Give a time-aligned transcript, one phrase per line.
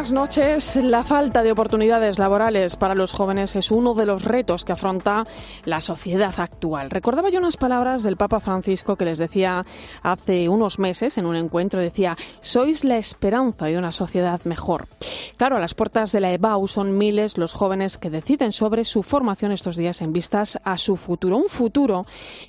[0.00, 0.76] Buenas noches.
[0.76, 5.24] La falta de oportunidades laborales para los jóvenes es uno de los retos que afronta
[5.66, 6.88] la sociedad actual.
[6.88, 9.62] Recordaba yo unas palabras del Papa Francisco que les decía
[10.02, 14.88] hace unos meses en un encuentro, decía, sois la esperanza de una sociedad mejor.
[15.36, 19.02] Claro, a las puertas de la EBAU son miles los jóvenes que deciden sobre su
[19.02, 21.36] formación estos días en vistas a su futuro.
[21.36, 22.06] Un futuro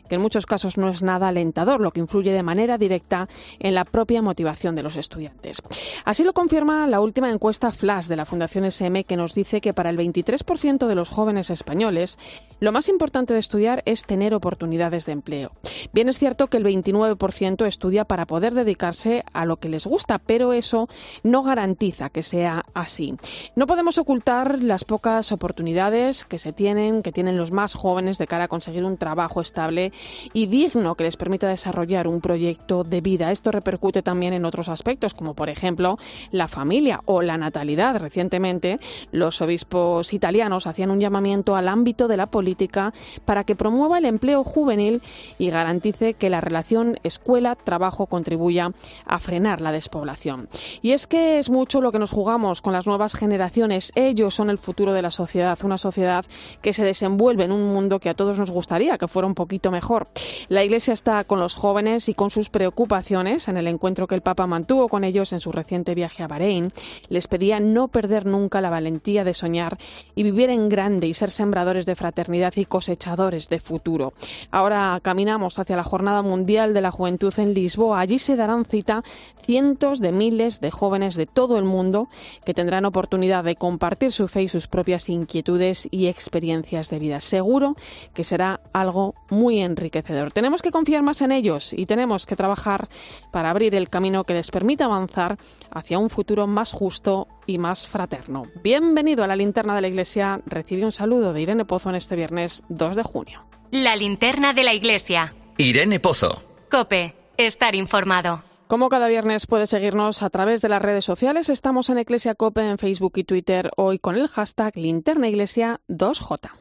[0.08, 3.28] que en muchos casos no es nada alentador, lo que influye de manera directa
[3.60, 5.62] en la propia motivación de los estudiantes.
[6.06, 7.41] Así lo confirma la última encuesta
[7.74, 11.50] Flash de la Fundación SM que nos dice que para el 23% de los jóvenes
[11.50, 12.20] españoles
[12.60, 15.52] lo más importante de estudiar es tener oportunidades de empleo.
[15.92, 20.20] Bien es cierto que el 29% estudia para poder dedicarse a lo que les gusta,
[20.20, 20.88] pero eso
[21.24, 23.16] no garantiza que sea así.
[23.56, 28.28] No podemos ocultar las pocas oportunidades que se tienen, que tienen los más jóvenes de
[28.28, 29.92] cara a conseguir un trabajo estable
[30.34, 33.32] y digno que les permita desarrollar un proyecto de vida.
[33.32, 35.98] Esto repercute también en otros aspectos, como por ejemplo
[36.30, 37.98] la familia o la natalidad.
[38.00, 38.80] Recientemente,
[39.12, 42.94] los obispos italianos hacían un llamamiento al ámbito de la política
[43.26, 45.02] para que promueva el empleo juvenil
[45.38, 48.72] y garantice que la relación escuela-trabajo contribuya
[49.06, 50.48] a frenar la despoblación.
[50.82, 53.92] Y es que es mucho lo que nos jugamos con las nuevas generaciones.
[53.96, 56.26] Ellos son el futuro de la sociedad, una sociedad
[56.62, 59.72] que se desenvuelve en un mundo que a todos nos gustaría que fuera un poquito
[59.72, 60.08] mejor.
[60.50, 64.22] La Iglesia está con los jóvenes y con sus preocupaciones en el encuentro que el
[64.22, 66.72] Papa mantuvo con ellos en su reciente viaje a Bahrein,
[67.10, 69.78] les pedía no perder nunca la valentía de soñar
[70.16, 74.14] y vivir en grande y ser sembradores de fraternidad y cosechadores de futuro.
[74.52, 78.00] Ahora caminamos hacia la Jornada Mundial de la Juventud en Lisboa.
[78.00, 79.04] Allí se darán cita
[79.42, 82.10] cientos de miles de jóvenes de todo el mundo
[82.46, 87.20] que tendrán oportunidad de compartir su fe y sus propias inquietudes y experiencias de vida.
[87.20, 87.76] Seguro
[88.14, 90.32] que será algo muy enriquecedor.
[90.32, 92.88] Tenemos que confiar más en ellos y tenemos que trabajar
[93.32, 95.38] para abrir el camino que les permita avanzar
[95.72, 97.11] hacia un futuro más justo
[97.46, 98.44] y más fraterno.
[98.64, 100.42] Bienvenido a la linterna de la Iglesia.
[100.46, 103.46] Recibe un saludo de Irene Pozo en este viernes 2 de junio.
[103.72, 105.34] La linterna de la Iglesia.
[105.58, 106.44] Irene Pozo.
[106.70, 108.44] Cope, estar informado.
[108.68, 112.62] Como cada viernes puede seguirnos a través de las redes sociales, estamos en Iglesia Cope
[112.62, 116.61] en Facebook y Twitter, hoy con el hashtag Linterna Iglesia 2J.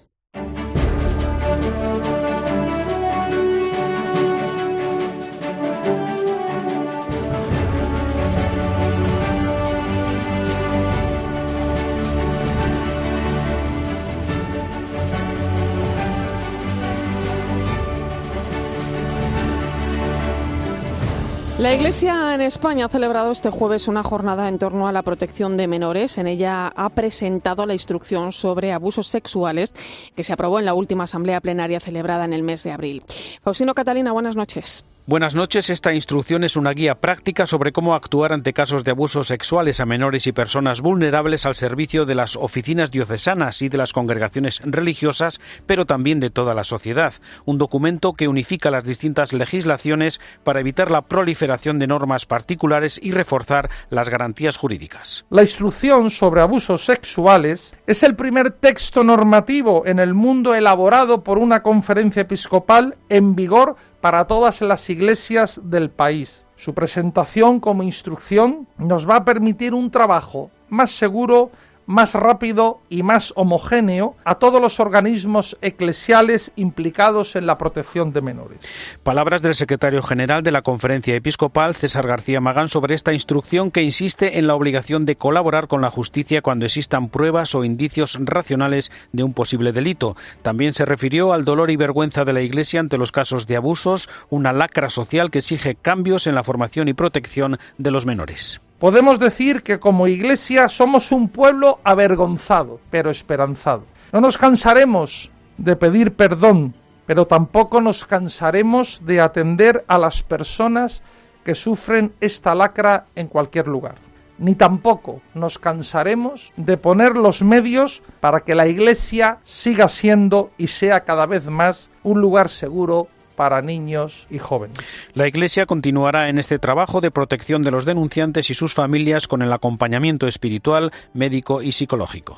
[21.60, 25.58] La Iglesia en España ha celebrado este jueves una jornada en torno a la protección
[25.58, 26.16] de menores.
[26.16, 29.74] En ella ha presentado la instrucción sobre abusos sexuales
[30.16, 33.02] que se aprobó en la última asamblea plenaria celebrada en el mes de abril.
[33.42, 34.86] Faustino Catalina, buenas noches.
[35.06, 35.70] Buenas noches.
[35.70, 39.86] Esta instrucción es una guía práctica sobre cómo actuar ante casos de abusos sexuales a
[39.86, 45.40] menores y personas vulnerables al servicio de las oficinas diocesanas y de las congregaciones religiosas,
[45.66, 47.14] pero también de toda la sociedad.
[47.46, 53.12] Un documento que unifica las distintas legislaciones para evitar la proliferación de normas particulares y
[53.12, 55.24] reforzar las garantías jurídicas.
[55.30, 61.38] La instrucción sobre abusos sexuales es el primer texto normativo en el mundo elaborado por
[61.38, 66.44] una conferencia episcopal en vigor para todas las iglesias del país.
[66.56, 71.50] Su presentación como instrucción nos va a permitir un trabajo más seguro,
[71.90, 78.22] más rápido y más homogéneo a todos los organismos eclesiales implicados en la protección de
[78.22, 78.60] menores.
[79.02, 83.82] Palabras del secretario general de la Conferencia Episcopal, César García Magán, sobre esta instrucción que
[83.82, 88.92] insiste en la obligación de colaborar con la justicia cuando existan pruebas o indicios racionales
[89.10, 90.16] de un posible delito.
[90.42, 94.08] También se refirió al dolor y vergüenza de la Iglesia ante los casos de abusos,
[94.28, 98.60] una lacra social que exige cambios en la formación y protección de los menores.
[98.80, 103.84] Podemos decir que como iglesia somos un pueblo avergonzado, pero esperanzado.
[104.10, 106.74] No nos cansaremos de pedir perdón,
[107.04, 111.02] pero tampoco nos cansaremos de atender a las personas
[111.44, 113.96] que sufren esta lacra en cualquier lugar.
[114.38, 120.68] Ni tampoco nos cansaremos de poner los medios para que la iglesia siga siendo y
[120.68, 123.08] sea cada vez más un lugar seguro
[123.40, 124.76] para niños y jóvenes.
[125.14, 129.40] La Iglesia continuará en este trabajo de protección de los denunciantes y sus familias con
[129.40, 132.36] el acompañamiento espiritual, médico y psicológico.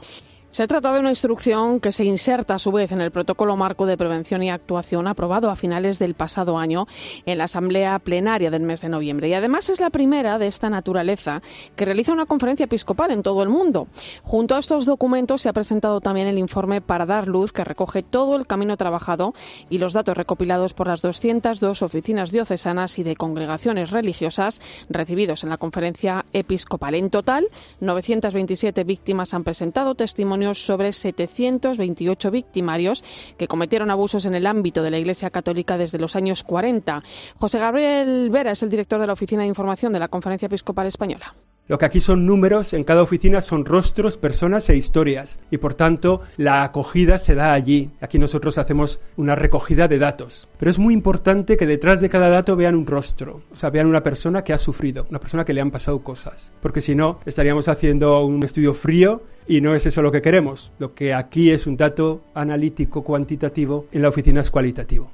[0.53, 3.87] Se trata de una instrucción que se inserta a su vez en el protocolo marco
[3.87, 6.87] de prevención y actuación aprobado a finales del pasado año
[7.25, 9.31] en la Asamblea Plenaria del mes de noviembre.
[9.31, 11.41] Y además es la primera de esta naturaleza
[11.75, 13.89] que realiza una conferencia episcopal en todo el mundo.
[14.25, 18.03] Junto a estos documentos se ha presentado también el informe para dar luz que recoge
[18.03, 19.33] todo el camino trabajado
[19.71, 24.61] y los datos recopilados por las 202 oficinas diocesanas y de congregaciones religiosas
[24.91, 26.95] recibidos en la conferencia episcopal.
[26.95, 27.49] En total,
[27.81, 33.05] 927 víctimas han presentado testimonio sobre 728 victimarios
[33.37, 37.03] que cometieron abusos en el ámbito de la Iglesia Católica desde los años 40.
[37.39, 40.87] José Gabriel Vera es el director de la Oficina de Información de la Conferencia Episcopal
[40.87, 41.35] Española.
[41.69, 45.75] Lo que aquí son números, en cada oficina son rostros, personas e historias, y por
[45.75, 47.91] tanto la acogida se da allí.
[48.01, 50.49] Aquí nosotros hacemos una recogida de datos.
[50.59, 53.87] Pero es muy importante que detrás de cada dato vean un rostro, o sea, vean
[53.87, 57.21] una persona que ha sufrido, una persona que le han pasado cosas, porque si no,
[57.27, 60.73] estaríamos haciendo un estudio frío y no es eso lo que queremos.
[60.81, 65.11] Lo que aquí es un dato analítico cuantitativo, en la oficina es cualitativo.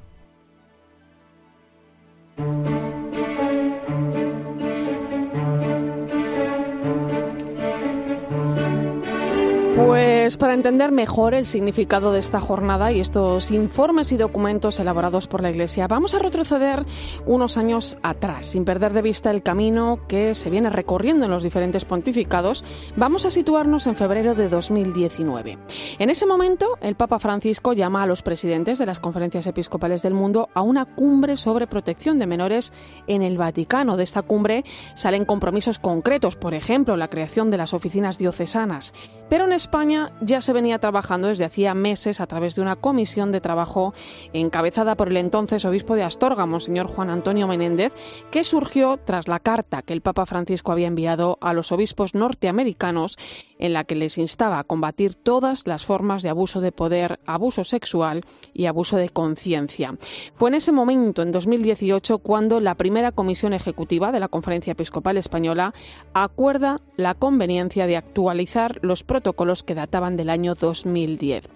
[9.79, 15.29] Pues para entender mejor el significado de esta jornada y estos informes y documentos elaborados
[15.29, 16.85] por la Iglesia, vamos a retroceder
[17.27, 21.45] unos años atrás, sin perder de vista el camino que se viene recorriendo en los
[21.45, 22.65] diferentes pontificados.
[22.97, 25.59] Vamos a situarnos en febrero de 2019.
[26.01, 30.13] En ese momento, el Papa Francisco llama a los presidentes de las conferencias episcopales del
[30.13, 32.73] mundo a una cumbre sobre protección de menores
[33.07, 33.97] en el Vaticano.
[33.97, 34.65] De esta cumbre
[34.95, 38.93] salen compromisos concretos, por ejemplo, la creación de las oficinas diocesanas.
[39.31, 43.33] Pero en España ya se venía trabajando desde hacía meses a través de una comisión
[43.33, 43.93] de trabajo
[44.33, 47.93] encabezada por el entonces obispo de Astorga, Monseñor Juan Antonio Menéndez,
[48.31, 53.19] que surgió tras la carta que el Papa Francisco había enviado a los obispos norteamericanos
[53.59, 57.63] en la que les instaba a combatir todas las formas de abuso de poder, abuso
[57.63, 58.23] sexual
[58.55, 59.99] y abuso de conciencia.
[60.37, 65.19] Fue en ese momento, en 2018, cuando la primera comisión ejecutiva de la Conferencia Episcopal
[65.19, 65.75] Española
[66.15, 71.49] acuerda la conveniencia de actualizar los protocolos que databan del año 2010.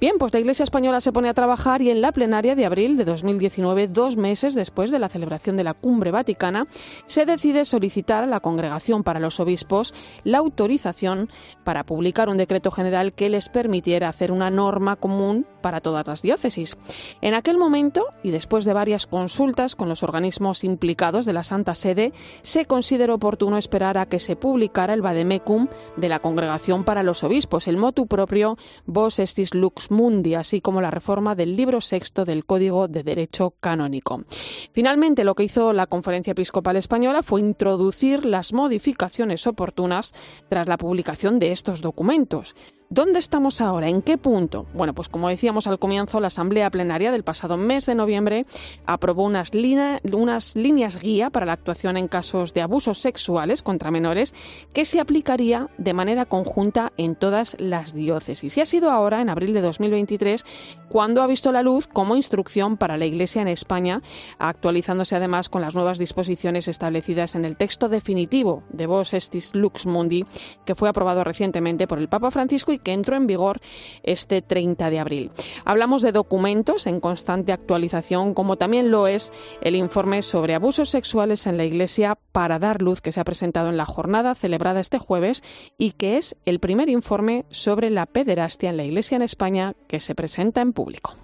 [0.00, 2.96] Bien, pues la Iglesia Española se pone a trabajar y en la plenaria de abril
[2.96, 6.66] de 2019, dos meses después de la celebración de la Cumbre Vaticana,
[7.06, 9.94] se decide solicitar a la Congregación para los Obispos
[10.24, 11.28] la autorización
[11.64, 16.22] para publicar un decreto general que les permitiera hacer una norma común para todas las
[16.22, 16.78] diócesis.
[17.20, 21.74] En aquel momento, y después de varias consultas con los organismos implicados de la Santa
[21.74, 22.12] Sede,
[22.42, 27.24] se consideró oportuno esperar a que se publicara el Vademecum de la Congregación para los
[27.24, 28.56] Obispos, el motu propio
[28.86, 33.54] Vos Estis Lux Mundi, así como la reforma del libro sexto del Código de Derecho
[33.58, 34.24] Canónico.
[34.72, 40.12] Finalmente, lo que hizo la Conferencia Episcopal Española fue introducir las modificaciones oportunas
[40.48, 42.54] tras la publicación de estos documentos.
[42.90, 43.90] ¿Dónde estamos ahora?
[43.90, 44.64] ¿En qué punto?
[44.72, 48.46] Bueno, pues como decíamos al comienzo, la Asamblea Plenaria del pasado mes de noviembre
[48.86, 54.34] aprobó unas, líneas guía para la actuación en casos de abusos sexuales contra menores
[54.72, 58.56] que se aplicaría de manera conjunta en todas las diócesis.
[58.56, 60.46] Y ha sido ahora, en abril de 2023,
[60.88, 64.00] cuando ha visto la luz como instrucción para la Iglesia en España,
[64.38, 69.84] actualizándose además con las nuevas disposiciones establecidas en el texto definitivo de Vos Estis Lux
[69.84, 70.24] Mundi,
[70.64, 73.60] que fue aprobado recientemente por el Papa Francisco que entró en vigor
[74.02, 75.30] este 30 de abril.
[75.64, 81.46] Hablamos de documentos en constante actualización, como también lo es el informe sobre abusos sexuales
[81.46, 84.98] en la Iglesia para dar luz que se ha presentado en la jornada celebrada este
[84.98, 85.42] jueves
[85.76, 90.00] y que es el primer informe sobre la pederastia en la Iglesia en España que
[90.00, 91.14] se presenta en público.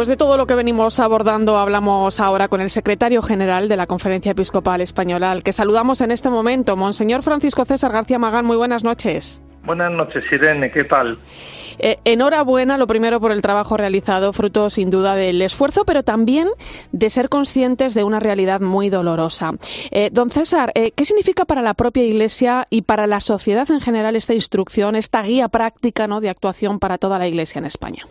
[0.00, 3.86] Pues de todo lo que venimos abordando hablamos ahora con el secretario general de la
[3.86, 8.46] Conferencia Episcopal Española, al que saludamos en este momento, Monseñor Francisco César García Magán.
[8.46, 9.42] Muy buenas noches.
[9.62, 11.18] Buenas noches, Irene, ¿qué tal?
[11.78, 16.48] Eh, enhorabuena, lo primero, por el trabajo realizado, fruto sin duda del esfuerzo, pero también
[16.92, 19.52] de ser conscientes de una realidad muy dolorosa.
[19.90, 23.82] Eh, don César, eh, ¿qué significa para la propia Iglesia y para la sociedad en
[23.82, 26.22] general esta instrucción, esta guía práctica ¿no?
[26.22, 28.06] de actuación para toda la Iglesia en España?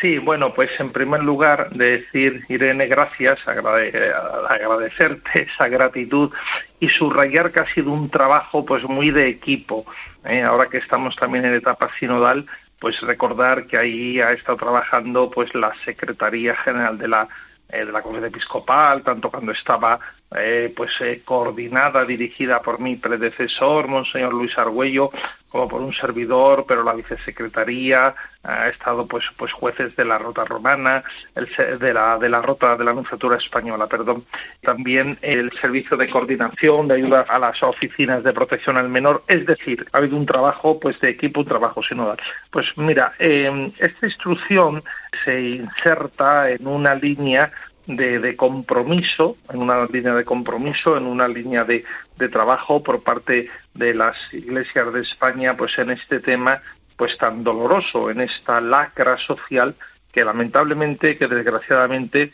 [0.00, 6.32] Sí, bueno, pues en primer lugar decir, Irene, gracias, agradecerte esa gratitud
[6.78, 9.84] y subrayar que ha sido un trabajo pues muy de equipo.
[10.24, 10.42] ¿eh?
[10.42, 12.46] Ahora que estamos también en etapa sinodal,
[12.78, 17.28] pues recordar que ahí ha estado trabajando pues la Secretaría General de la,
[17.68, 19.98] eh, de la Conferencia Episcopal, tanto cuando estaba
[20.36, 25.10] eh, pues eh, coordinada, dirigida por mi predecesor, Monseñor Luis Argüello,
[25.48, 30.44] como por un servidor, pero la vicesecretaría ha estado pues pues jueces de la rota
[30.44, 31.02] romana,
[31.34, 34.26] el, de la de la rota de la anunciatura española, perdón,
[34.62, 39.46] también el servicio de coordinación, de ayuda a las oficinas de protección al menor, es
[39.46, 42.18] decir, ha habido un trabajo pues de equipo, un trabajo sinodal.
[42.50, 44.84] Pues mira, eh, esta instrucción
[45.24, 47.50] se inserta en una línea
[47.88, 51.84] de, compromiso, en una línea de compromiso, en una línea de,
[52.16, 56.60] de, trabajo por parte de las iglesias de España, pues en este tema,
[56.96, 59.74] pues tan doloroso, en esta lacra social
[60.12, 62.32] que lamentablemente, que desgraciadamente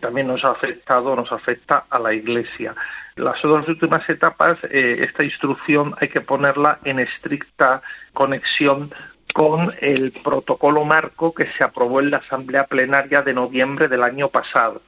[0.00, 2.74] también nos ha afectado, nos afecta a la Iglesia.
[3.16, 7.82] Las dos últimas etapas, eh, esta instrucción hay que ponerla en estricta
[8.12, 8.92] conexión
[9.32, 14.28] con el protocolo marco que se aprobó en la Asamblea Plenaria de noviembre del año
[14.28, 14.82] pasado.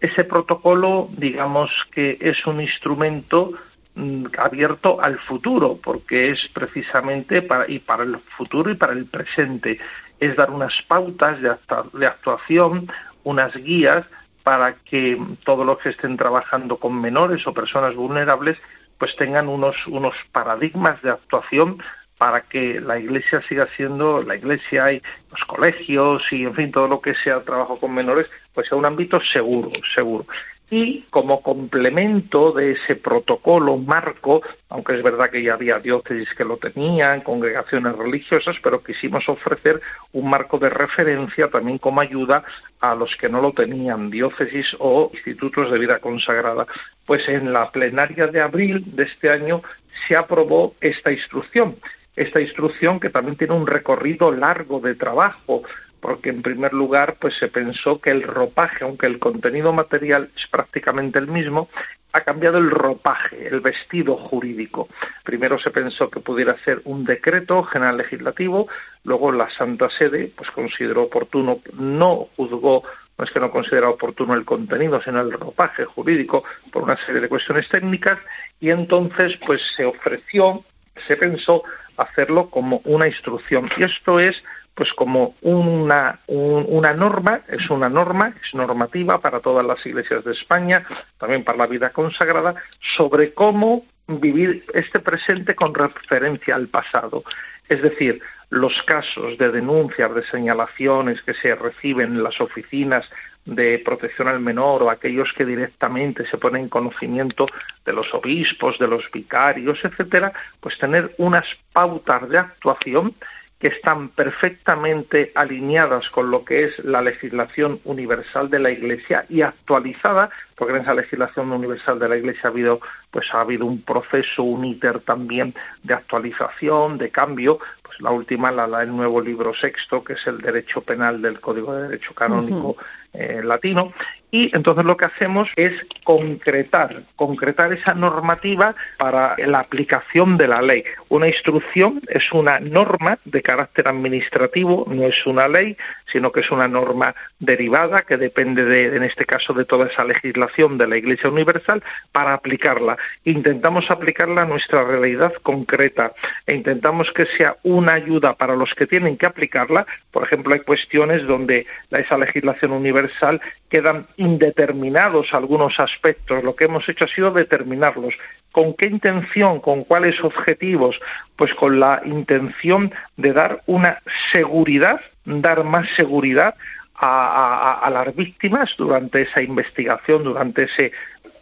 [0.00, 3.52] Ese protocolo, digamos que es un instrumento
[3.94, 9.06] mm, abierto al futuro, porque es precisamente para, y para el futuro y para el
[9.06, 9.78] presente,
[10.18, 12.90] es dar unas pautas de, actuación,
[13.24, 14.06] unas guías
[14.44, 18.58] para que todos los que estén trabajando con menores o personas vulnerables
[18.98, 21.82] pues tengan unos, unos paradigmas de actuación
[22.22, 25.02] para que la iglesia siga siendo la iglesia y
[25.32, 28.84] los colegios y en fin todo lo que sea trabajo con menores pues sea un
[28.84, 30.24] ámbito seguro seguro
[30.70, 36.46] y como complemento de ese protocolo marco, aunque es verdad que ya había diócesis que
[36.46, 39.82] lo tenían, congregaciones religiosas, pero quisimos ofrecer
[40.14, 42.42] un marco de referencia también como ayuda
[42.80, 46.66] a los que no lo tenían, diócesis o institutos de vida consagrada.
[47.04, 49.62] Pues en la plenaria de abril de este año
[50.08, 51.76] se aprobó esta instrucción
[52.16, 55.62] esta instrucción que también tiene un recorrido largo de trabajo
[56.02, 60.46] porque en primer lugar pues se pensó que el ropaje, aunque el contenido material es
[60.48, 61.68] prácticamente el mismo,
[62.12, 64.88] ha cambiado el ropaje, el vestido jurídico.
[65.24, 68.68] Primero se pensó que pudiera ser un decreto general legislativo,
[69.04, 72.82] luego la Santa Sede pues consideró oportuno, no juzgó
[73.18, 77.20] no es que no considera oportuno el contenido, sino el ropaje jurídico por una serie
[77.20, 78.18] de cuestiones técnicas
[78.58, 80.64] y entonces pues se ofreció,
[81.06, 81.62] se pensó
[81.96, 83.70] hacerlo como una instrucción.
[83.76, 84.42] Y esto es
[84.74, 90.32] pues como una, una norma, es una norma, es normativa para todas las iglesias de
[90.32, 90.84] España,
[91.18, 92.54] también para la vida consagrada,
[92.96, 97.22] sobre cómo vivir este presente con referencia al pasado.
[97.68, 103.08] Es decir, los casos de denuncias, de señalaciones que se reciben en las oficinas
[103.44, 107.46] de protección al menor o aquellos que directamente se ponen en conocimiento
[107.84, 113.14] de los obispos, de los vicarios, etcétera, pues tener unas pautas de actuación
[113.62, 119.42] que están perfectamente alineadas con lo que es la legislación universal de la Iglesia y
[119.42, 122.80] actualizada, porque en esa legislación universal de la Iglesia ha habido,
[123.12, 125.54] pues ha habido un proceso, un íter también
[125.84, 130.38] de actualización, de cambio, pues la última, la, el nuevo libro sexto, que es el
[130.38, 132.76] derecho penal del Código de Derecho Canónico
[133.12, 133.92] eh, latino,
[134.30, 140.62] y entonces lo que hacemos es concretar, concretar esa normativa para la aplicación de la
[140.62, 140.84] ley.
[141.10, 145.76] Una instrucción es una norma de carácter administrativo, no es una ley,
[146.10, 150.04] sino que es una norma derivada que depende de, en este caso, de toda esa
[150.04, 152.96] legislación de la Iglesia Universal para aplicarla.
[153.24, 156.12] Intentamos aplicarla a nuestra realidad concreta
[156.46, 159.86] e intentamos que sea una ayuda para los que tienen que aplicarla.
[160.10, 166.44] Por ejemplo, hay cuestiones donde esa legislación universal quedan indeterminados algunos aspectos.
[166.44, 168.14] Lo que hemos hecho ha sido determinarlos.
[168.50, 169.60] ¿Con qué intención?
[169.60, 171.00] ¿Con cuáles objetivos?
[171.36, 176.54] Pues con la intención de dar una seguridad, dar más seguridad
[176.94, 180.92] a, a, las víctimas durante esa investigación, durante ese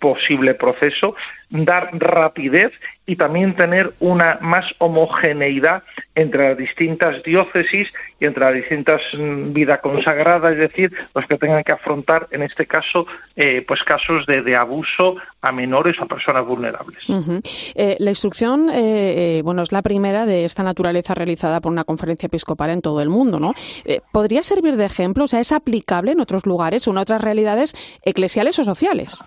[0.01, 1.15] posible proceso,
[1.51, 2.73] dar rapidez
[3.07, 5.83] y también tener una más homogeneidad
[6.15, 11.37] entre las distintas diócesis y entre las distintas mm, vidas consagradas, es decir, los que
[11.37, 16.45] tengan que afrontar, en este caso, eh, pues casos de, abuso a menores o personas
[16.47, 17.03] vulnerables.
[17.75, 22.27] Eh, la instrucción, eh, bueno, es la primera de esta naturaleza realizada por una conferencia
[22.27, 23.55] episcopal en todo el mundo, ¿no?
[24.13, 25.25] ¿Podría servir de ejemplo?
[25.25, 29.19] O sea, ¿es aplicable en otros lugares o en otras realidades eclesiales o sociales?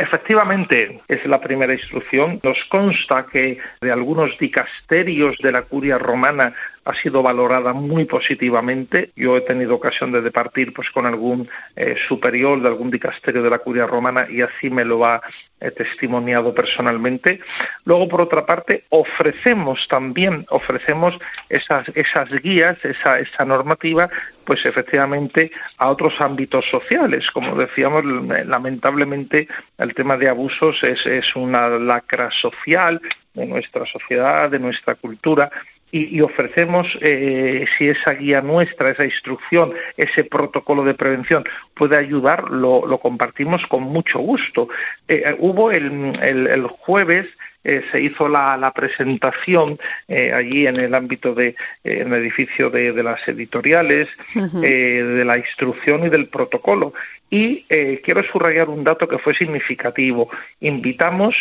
[0.00, 2.40] Efectivamente, es la primera instrucción.
[2.42, 9.10] Nos consta que de algunos dicasterios de la curia romana ha sido valorada muy positivamente.
[9.16, 13.50] Yo he tenido ocasión de departir pues con algún eh, superior de algún dicasterio de
[13.50, 15.20] la curia romana y así me lo ha
[15.60, 17.40] eh, testimoniado personalmente.
[17.84, 21.18] Luego, por otra parte, ofrecemos también, ofrecemos
[21.48, 24.08] esas, esas guías, esa, esa normativa,
[24.44, 27.30] pues efectivamente a otros ámbitos sociales.
[27.30, 33.00] Como decíamos, lamentablemente el tema de abusos es, es una lacra social
[33.34, 35.50] de nuestra sociedad, de nuestra cultura,
[35.92, 41.44] y, ofrecemos, eh, si esa guía nuestra, esa instrucción, ese protocolo de prevención
[41.74, 44.68] puede ayudar, lo, compartimos con mucho gusto.
[45.08, 47.26] Eh, hubo el, el, jueves
[47.64, 49.78] eh, se hizo la, presentación
[50.08, 56.08] allí en el ámbito de en el edificio de, las editoriales de la instrucción y
[56.08, 56.94] del protocolo.
[57.28, 57.64] Y
[58.02, 60.30] quiero subrayar un dato que fue significativo.
[60.60, 61.34] Invitamos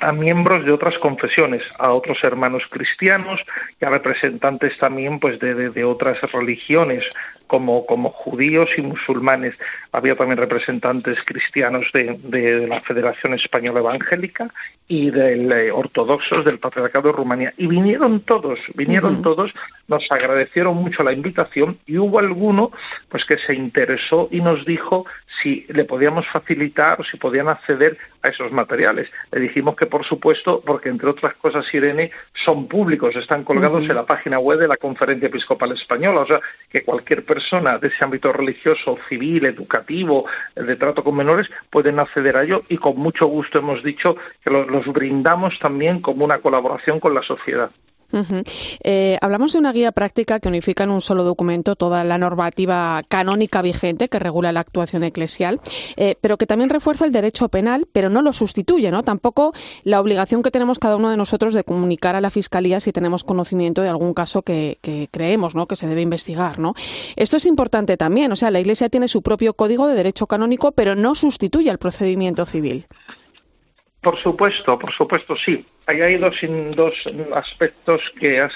[0.00, 3.40] a miembros de otras confesiones, a otros hermanos cristianos
[3.80, 7.04] y a representantes también pues de, de otras religiones
[7.50, 9.56] como, como judíos y musulmanes.
[9.90, 14.52] Había también representantes cristianos de, de la Federación Española Evangélica
[14.86, 17.52] y del eh, ortodoxos del Patriarcado de Rumanía.
[17.56, 19.52] Y vinieron todos, vinieron todos,
[19.88, 22.70] nos agradecieron mucho la invitación y hubo alguno
[23.08, 25.06] pues que se interesó y nos dijo
[25.42, 29.10] si le podíamos facilitar o si podían acceder a esos materiales.
[29.32, 32.12] Le dijimos que por supuesto, porque entre otras cosas, Irene,
[32.44, 36.40] son públicos, están colgados en la página web de la Conferencia Episcopal Española, o sea,
[36.70, 41.98] que cualquier persona personas de ese ámbito religioso, civil, educativo, de trato con menores, pueden
[41.98, 46.38] acceder a ello y con mucho gusto hemos dicho que los brindamos también como una
[46.38, 47.70] colaboración con la sociedad.
[48.82, 53.02] Eh, hablamos de una guía práctica que unifica en un solo documento toda la normativa
[53.08, 55.60] canónica vigente que regula la actuación eclesial,
[55.96, 59.02] eh, pero que también refuerza el derecho penal, pero no lo sustituye, ¿no?
[59.02, 59.52] Tampoco
[59.84, 63.24] la obligación que tenemos cada uno de nosotros de comunicar a la Fiscalía si tenemos
[63.24, 64.78] conocimiento de algún caso que,
[65.10, 65.66] creemos, ¿no?
[65.66, 66.74] Que se debe investigar, ¿no?
[67.16, 70.72] Esto es importante también, o sea, la Iglesia tiene su propio código de derecho canónico,
[70.72, 72.86] pero no sustituye al procedimiento civil.
[74.00, 75.66] Por supuesto, por supuesto, sí.
[75.86, 76.36] hay dos,
[76.74, 76.94] dos
[77.34, 78.54] aspectos que has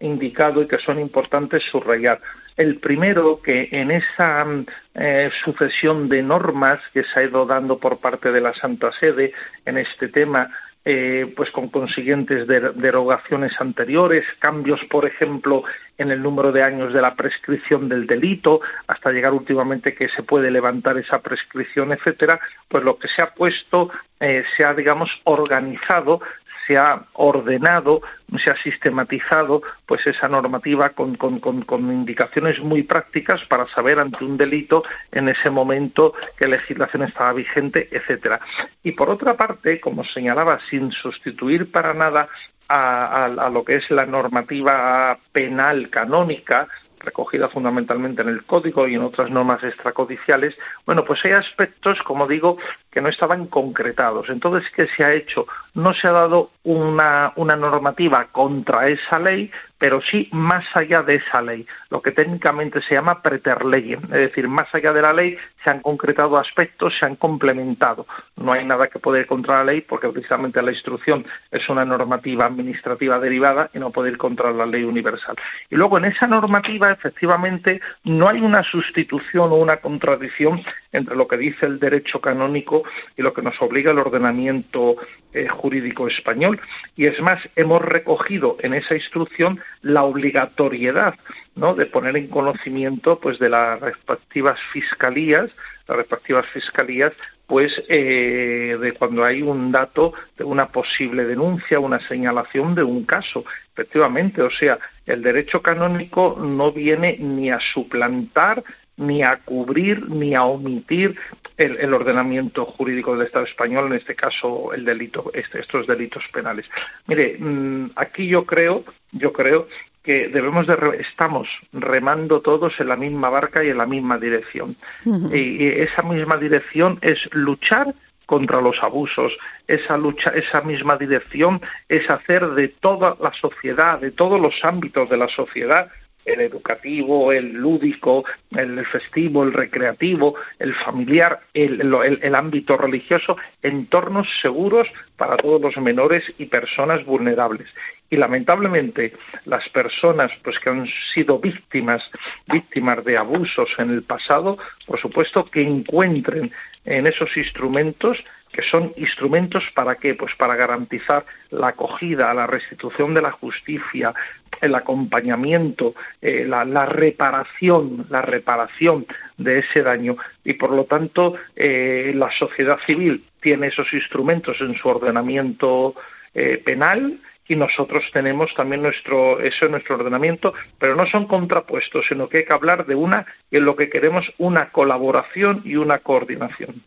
[0.00, 2.20] indicado y que son importantes subrayar.
[2.56, 4.46] El primero, que en esa
[4.94, 9.32] eh, sucesión de normas que se ha ido dando por parte de la Santa Sede
[9.64, 10.50] en este tema
[10.88, 15.64] eh, pues con consiguientes derogaciones anteriores, cambios, por ejemplo,
[15.98, 20.22] en el número de años de la prescripción del delito, hasta llegar últimamente que se
[20.22, 25.10] puede levantar esa prescripción, etcétera, pues lo que se ha puesto, eh, se ha, digamos,
[25.24, 26.20] organizado
[26.66, 28.02] se ha ordenado,
[28.42, 34.24] se ha sistematizado pues esa normativa con, con, con, indicaciones muy prácticas para saber ante
[34.24, 38.40] un delito en ese momento qué legislación estaba vigente, etcétera.
[38.82, 42.28] Y por otra parte, como señalaba, sin sustituir para nada
[42.68, 46.68] a, a, lo que es la normativa penal canónica,
[47.00, 52.26] recogida fundamentalmente en el código y en otras normas extracodiciales, bueno, pues hay aspectos, como
[52.26, 52.58] digo,
[52.90, 54.28] que no estaban concretados.
[54.30, 55.46] Entonces, ¿qué se ha hecho?
[55.74, 61.16] No se ha dado una, una normativa contra esa ley, pero sí más allá de
[61.16, 65.36] esa ley, lo que técnicamente se llama preterleyem, es decir, más allá de la ley
[65.62, 68.06] se han concretado aspectos, se han complementado.
[68.36, 72.46] No hay nada que poder contra la ley porque precisamente la instrucción es una normativa
[72.46, 75.36] administrativa derivada y no puede ir contra la ley universal.
[75.70, 80.62] Y luego en esa normativa efectivamente no hay una sustitución o una contradicción
[80.96, 82.82] entre lo que dice el derecho canónico
[83.16, 84.96] y lo que nos obliga el ordenamiento
[85.32, 86.60] eh, jurídico español.
[86.96, 91.14] Y es más, hemos recogido en esa instrucción la obligatoriedad
[91.54, 91.74] ¿no?
[91.74, 95.50] de poner en conocimiento pues, de las respectivas fiscalías,
[95.88, 97.12] las respectivas fiscalías
[97.46, 103.04] pues eh, de cuando hay un dato de una posible denuncia, una señalación de un
[103.04, 103.44] caso.
[103.72, 108.64] Efectivamente, o sea, el derecho canónico no viene ni a suplantar
[108.96, 111.16] ni a cubrir ni a omitir
[111.56, 116.66] el, ordenamiento jurídico del Estado español, en este caso el delito, este, estos delitos penales.
[117.06, 119.68] Mire, mm, aquí yo creo, yo creo
[120.02, 124.76] que debemos de estamos remando todos en la misma barca y en la misma dirección.
[125.04, 127.94] y, esa misma dirección es luchar
[128.26, 134.10] contra los abusos, esa lucha, esa misma dirección es hacer de toda la sociedad, de
[134.10, 135.88] todos los ámbitos de la sociedad,
[136.26, 144.88] el educativo, el lúdico, el festivo, el recreativo, el familiar, el, ámbito religioso, entornos seguros
[145.16, 147.68] para todos los menores y personas vulnerables.
[148.10, 149.14] Y lamentablemente
[149.46, 152.02] las personas pues que han sido víctimas,
[152.46, 156.52] víctimas de abusos en el pasado, por supuesto que encuentren
[156.84, 158.22] en esos instrumentos
[158.56, 160.14] que son instrumentos para qué?
[160.14, 164.14] Pues para garantizar la acogida, la restitución de la justicia,
[164.62, 172.12] el acompañamiento, eh, la, reparación, la reparación de ese daño y por lo tanto eh,
[172.14, 175.94] la sociedad civil tiene esos instrumentos en su ordenamiento
[176.34, 182.06] eh, penal y nosotros tenemos también nuestro eso en nuestro ordenamiento, pero no son contrapuestos,
[182.08, 185.98] sino que hay que hablar de una en lo que queremos una colaboración y una
[185.98, 186.82] coordinación.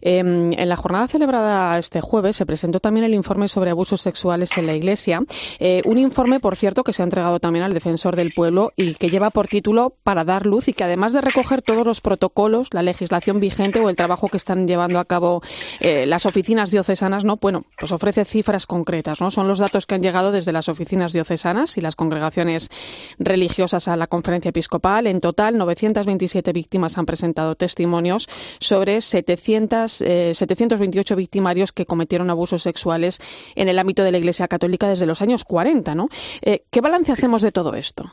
[0.00, 4.56] Em, en la jornada celebrada este jueves se presentó también el informe sobre abusos sexuales
[4.56, 5.20] en la Iglesia,
[5.58, 8.94] eh, un informe, por cierto, que se ha entregado también al defensor del pueblo y
[8.94, 12.72] que lleva por título para dar luz y que además de recoger todos los protocolos,
[12.72, 15.42] la legislación vigente o el trabajo que están llevando a cabo
[15.80, 19.96] eh, las oficinas diocesanas, no, bueno, pues ofrece cifras concretas, no, son los datos que
[19.96, 22.70] han llegado desde las oficinas diocesanas y las congregaciones
[23.18, 25.06] religiosas a la conferencia episcopal.
[25.06, 28.28] En total, 927 víctimas han presentado testimonios
[28.60, 33.20] sobre 700, 728 eh, victimarios que cometieron abusos sexuales
[33.56, 35.94] en el ámbito de la Iglesia Católica desde los años 40.
[35.94, 36.08] ¿no?
[36.42, 38.12] Eh, ¿Qué balance hacemos de todo esto?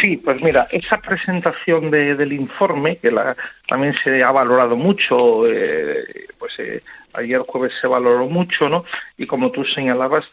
[0.00, 6.26] Sí, pues mira, esa presentación del informe, que la, también se ha valorado mucho, eh,
[6.38, 6.82] pues eh,
[7.14, 8.84] ayer jueves se valoró mucho, ¿no?
[9.16, 10.30] Y como tú señalabas,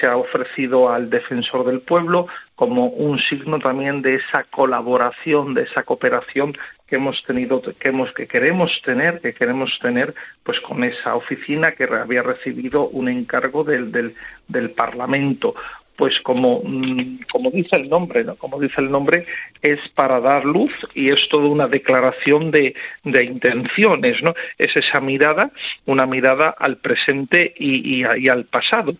[0.00, 5.62] se ha ofrecido al defensor del pueblo como un signo también de esa colaboración, de
[5.62, 10.84] esa cooperación que hemos tenido, que hemos, que queremos tener, que queremos tener, pues con
[10.84, 14.14] esa oficina que había recibido un encargo del, del,
[14.48, 15.54] del Parlamento
[15.96, 18.36] pues como, mm, como dice el nombre, ¿no?
[18.36, 19.26] Como dice el nombre,
[19.60, 22.74] es para dar luz y es toda una declaración de,
[23.04, 24.34] intenciones, ¿no?
[24.58, 25.50] Es esa mirada,
[25.86, 28.94] una mirada al presente y, y, al pasado.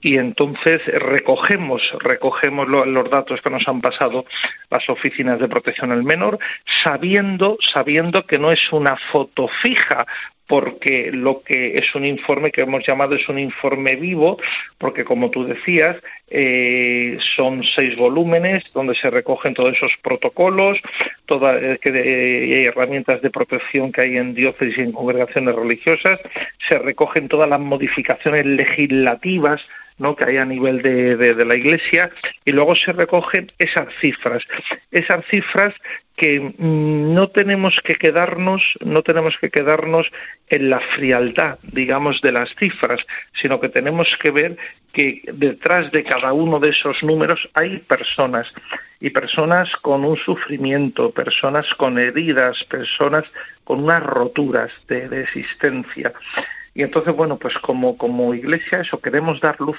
[0.00, 4.24] Y entonces recogemos, recogemos los datos que nos han pasado
[4.70, 6.38] las oficinas de protección al menor,
[6.82, 10.06] sabiendo, sabiendo que no es una foto fija,
[10.50, 14.36] porque lo que es un informe que hemos llamado es un informe vivo,
[14.78, 15.96] porque como tú decías,
[16.28, 20.80] eh, son seis volúmenes donde se recogen todos esos protocolos,
[21.26, 26.18] todas eh, herramientas de protección que hay en diócesis y en congregaciones religiosas,
[26.68, 29.64] se recogen todas las modificaciones legislativas
[30.00, 30.16] ¿no?
[30.16, 32.10] que hay a nivel de, de, la Iglesia
[32.44, 34.42] y luego se recogen esas cifras,
[34.90, 35.74] esas cifras
[36.16, 40.10] que mm, no tenemos que quedarnos, no tenemos que quedarnos
[40.48, 44.56] en la frialdad, digamos, de las cifras, sino que tenemos que ver
[44.92, 48.52] que detrás de cada uno de esos números hay personas
[49.00, 53.24] y personas con un sufrimiento, personas con heridas, personas
[53.64, 56.12] con unas roturas de, de existencia.
[56.80, 59.76] Y entonces, bueno, pues como, como iglesia eso queremos dar luz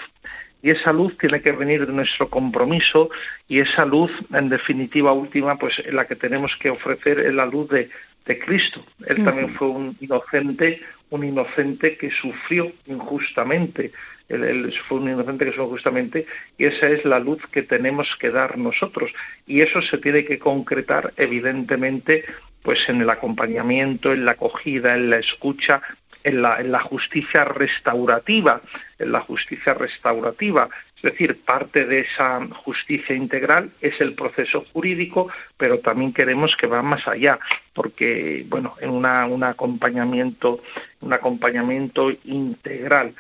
[0.62, 3.10] y esa luz tiene que venir de nuestro compromiso
[3.48, 7.70] y esa luz, en definitiva última, pues la que tenemos que ofrecer es la luz
[7.70, 7.90] de,
[8.28, 8.86] de Cristo.
[9.08, 13.92] Él también fue un inocente, un inocente que sufrió injustamente.
[14.30, 18.16] Él, él, fue un inocente que sufrió injustamente y esa es la luz que tenemos
[18.20, 19.12] que dar nosotros.
[19.48, 22.26] Y eso se tiene que concretar, evidentemente,
[22.62, 25.82] pues en el acompañamiento, en la acogida, en la escucha,
[26.24, 28.62] en la, en la justicia restaurativa,
[29.00, 30.70] en la justicia restaurativa.
[30.98, 36.68] Es decir, parte de esa justicia integral es el proceso jurídico, pero también queremos que
[36.68, 37.40] va más allá,
[37.74, 40.62] porque, bueno, en una, un acompañamiento,
[41.00, 43.16] un acompañamiento integral.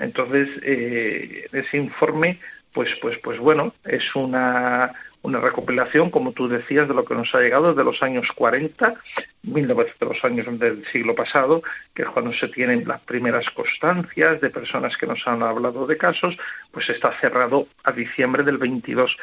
[0.00, 2.38] Entonces, eh, ese informe,
[2.72, 4.92] pues, pues, pues bueno, es una
[5.24, 8.94] una recopilación, como tú decías, de lo que nos ha llegado desde los años 40,
[9.42, 11.62] de los años del siglo pasado,
[11.94, 15.96] que es cuando se tienen las primeras constancias de personas que nos han hablado de
[15.96, 16.36] casos,
[16.70, 19.16] pues está cerrado a diciembre del 22.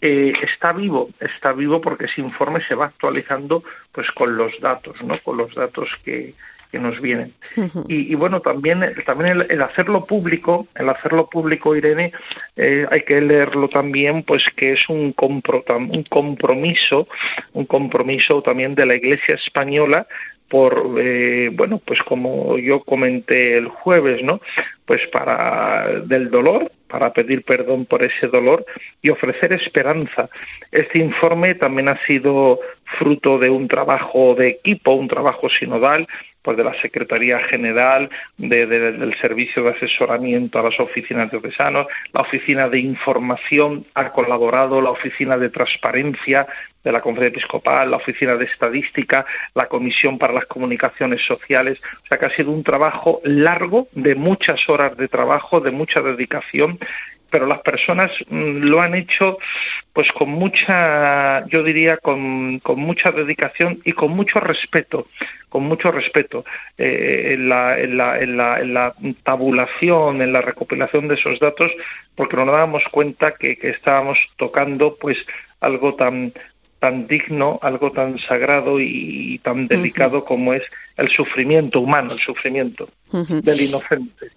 [0.00, 5.02] Eh, está vivo, está vivo porque ese informe se va actualizando pues con los datos,
[5.02, 5.18] ¿no?
[5.24, 6.34] Con los datos que,
[6.70, 7.34] que nos vienen.
[7.88, 12.12] y, bueno, también, también el, hacerlo público, el hacerlo público, Irene,
[12.56, 17.08] eh, hay que leerlo también, pues que es un, un compromiso,
[17.52, 20.06] un compromiso también de la Iglesia española
[20.48, 24.40] por eh, bueno pues como yo comenté el jueves no
[24.86, 28.64] pues para del dolor para pedir perdón por ese dolor
[29.02, 30.30] y ofrecer esperanza.
[30.72, 32.60] Este informe también ha sido
[32.98, 36.08] fruto de un trabajo de equipo un trabajo sinodal
[36.48, 38.08] pues de la Secretaría General,
[38.38, 44.80] del Servicio de Asesoramiento a las oficinas de diocesanos, la Oficina de Información ha colaborado,
[44.80, 46.46] la Oficina de Transparencia
[46.82, 51.82] de la Conferencia Episcopal, la Oficina de Estadística, la Comisión para las Comunicaciones Sociales.
[52.04, 56.00] O sea que ha sido un trabajo largo, de muchas horas de trabajo, de mucha
[56.00, 56.78] dedicación
[57.30, 59.38] pero las personas mm, lo han hecho
[59.92, 65.08] pues con mucha, yo diría, con, mucha dedicación y con mucho respeto,
[65.48, 66.44] con mucho respeto
[66.76, 71.40] eh, en, la, en, la, en, la, en, la, tabulación, en la recopilación de esos
[71.40, 71.72] datos,
[72.14, 75.18] porque nos dábamos cuenta que, que estábamos tocando pues
[75.60, 76.32] algo tan
[76.78, 80.62] tan digno, algo tan sagrado y tan delicado como es
[80.98, 84.32] el sufrimiento humano, el sufrimiento del inocente.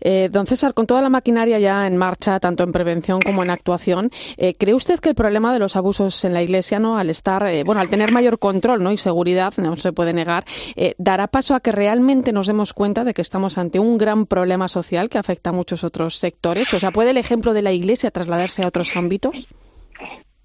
[0.00, 3.50] eh, don César, con toda la maquinaria ya en marcha, tanto en prevención como en
[3.50, 7.08] actuación, eh, ¿cree usted que el problema de los abusos en la Iglesia, no, al
[7.08, 10.44] estar, eh, bueno, al tener mayor control, no, y seguridad, no se puede negar,
[10.76, 14.26] eh, dará paso a que realmente nos demos cuenta de que estamos ante un gran
[14.26, 16.72] problema social que afecta a muchos otros sectores?
[16.74, 19.48] O sea, ¿puede el ejemplo de la Iglesia trasladarse a otros ámbitos?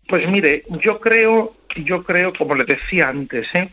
[0.07, 3.69] Pues mire, yo creo, yo creo, como le decía antes, ¿eh?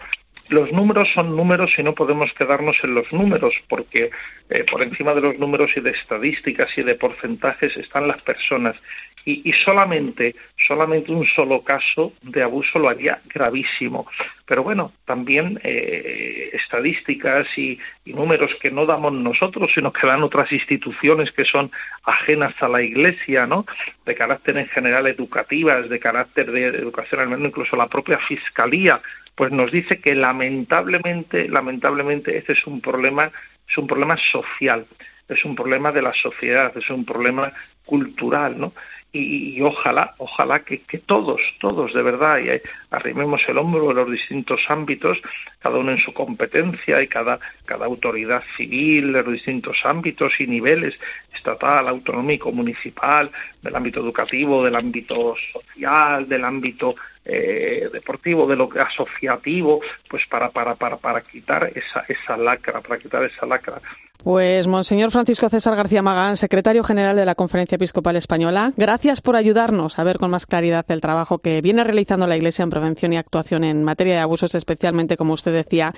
[0.50, 4.10] los números son números y no podemos quedarnos en los números, porque
[4.50, 8.76] eh, por encima de los números y de estadísticas y de porcentajes están las personas.
[9.24, 10.34] Y, y, solamente,
[10.66, 14.06] solamente un solo caso de abuso lo haría gravísimo.
[14.46, 20.22] Pero bueno, también eh, estadísticas y, y, números que no damos nosotros, sino que dan
[20.22, 21.70] otras instituciones que son
[22.04, 23.66] ajenas a la Iglesia, ¿no?
[24.06, 29.00] De carácter en general educativas, de carácter de educación, al menos incluso la propia Fiscalía,
[29.34, 33.30] pues nos dice que lamentablemente, lamentablemente, este es un problema,
[33.68, 34.86] es un problema social,
[35.30, 37.52] es un problema de la sociedad, es un problema
[37.84, 38.72] cultural, ¿no?
[39.12, 42.48] Y, y, ojalá, ojalá que, que, todos, todos de verdad, y
[42.92, 45.20] arrimemos el hombro en los distintos ámbitos,
[45.58, 50.46] cada uno en su competencia y cada, cada autoridad civil en los distintos ámbitos y
[50.46, 50.96] niveles,
[51.34, 58.68] estatal, autonómico, municipal, del ámbito educativo, del ámbito social, del ámbito eh, deportivo, de lo
[58.80, 63.80] asociativo, pues para, para, para, para quitar esa, esa lacra, para quitar esa lacra.
[64.22, 69.34] Pues, Monseñor Francisco César García Magán, secretario general de la Conferencia Episcopal Española, gracias por
[69.34, 73.12] ayudarnos a ver con más claridad el trabajo que viene realizando la Iglesia en prevención
[73.12, 75.94] y actuación en materia de abusos, especialmente, como usted decía,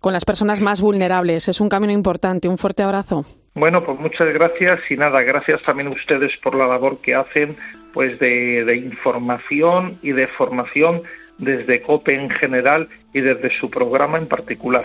[0.00, 1.48] con las personas más vulnerables.
[1.48, 2.48] Es un camino importante.
[2.48, 3.26] Un fuerte abrazo.
[3.56, 7.56] Bueno, pues muchas gracias y nada, gracias también a ustedes por la labor que hacen
[7.94, 11.00] pues de, de información y de formación
[11.38, 14.84] desde COPE en general y desde su programa en particular.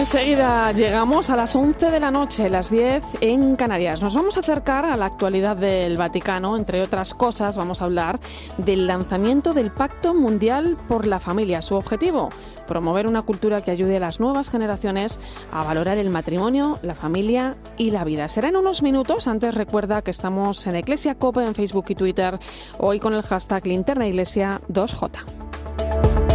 [0.00, 4.00] Enseguida llegamos a las 11 de la noche, las 10 en Canarias.
[4.00, 6.56] Nos vamos a acercar a la actualidad del Vaticano.
[6.56, 8.18] Entre otras cosas, vamos a hablar
[8.56, 11.60] del lanzamiento del Pacto Mundial por la Familia.
[11.60, 12.30] Su objetivo,
[12.66, 15.20] promover una cultura que ayude a las nuevas generaciones
[15.52, 18.26] a valorar el matrimonio, la familia y la vida.
[18.28, 19.28] Será en unos minutos.
[19.28, 22.38] Antes recuerda que estamos en Iglesia Copa en Facebook y Twitter,
[22.78, 26.29] hoy con el hashtag Linterna Iglesia 2J.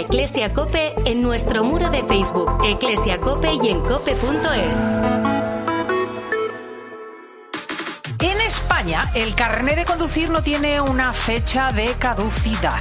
[0.00, 4.78] En arroba eclesiacope, en nuestro muro de Facebook, eclesiacope y en cope.es.
[8.18, 12.80] En España, el carnet de conducir no tiene una fecha de caducidad.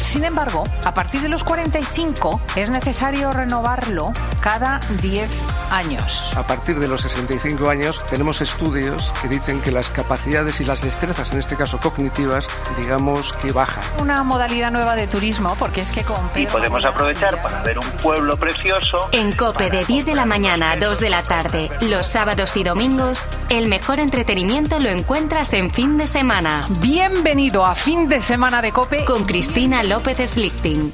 [0.00, 6.32] Sin embargo, a partir de los 45 es necesario renovarlo cada 10 años.
[6.36, 10.82] A partir de los 65 años tenemos estudios que dicen que las capacidades y las
[10.82, 13.84] destrezas, en este caso cognitivas, digamos que bajan.
[13.98, 17.90] Una modalidad nueva de turismo, porque es que con Y podemos aprovechar para ver un
[18.02, 19.08] pueblo precioso.
[19.12, 22.64] En Cope de 10 de la mañana a 2 de la tarde, los sábados y
[22.64, 26.66] domingos, el mejor entretenimiento lo encuentras en fin de semana.
[26.80, 30.92] Bienvenido a fin de semana de Cope con Cristina López Slichting.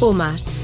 [0.00, 0.46] UMAS,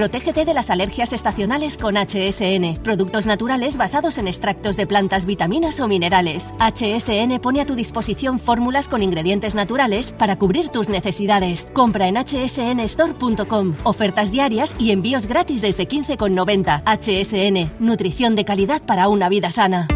[0.00, 2.82] Protégete de las alergias estacionales con HSN.
[2.82, 6.54] Productos naturales basados en extractos de plantas, vitaminas o minerales.
[6.58, 11.66] HSN pone a tu disposición fórmulas con ingredientes naturales para cubrir tus necesidades.
[11.74, 13.74] Compra en hsnstore.com.
[13.84, 16.82] Ofertas diarias y envíos gratis desde 15,90.
[16.86, 17.70] HSN.
[17.78, 19.86] Nutrición de calidad para una vida sana.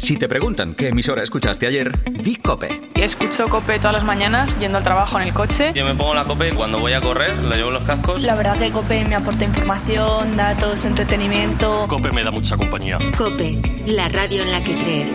[0.00, 2.90] Si te preguntan qué emisora escuchaste ayer, di Cope.
[2.94, 5.72] Escucho Cope todas las mañanas yendo al trabajo en el coche.
[5.74, 8.22] Yo me pongo la Cope cuando voy a correr, la llevo los cascos.
[8.22, 11.86] La verdad que Cope me aporta información, datos, entretenimiento.
[11.86, 12.98] Cope me da mucha compañía.
[13.16, 15.14] Cope, la radio en la que crees.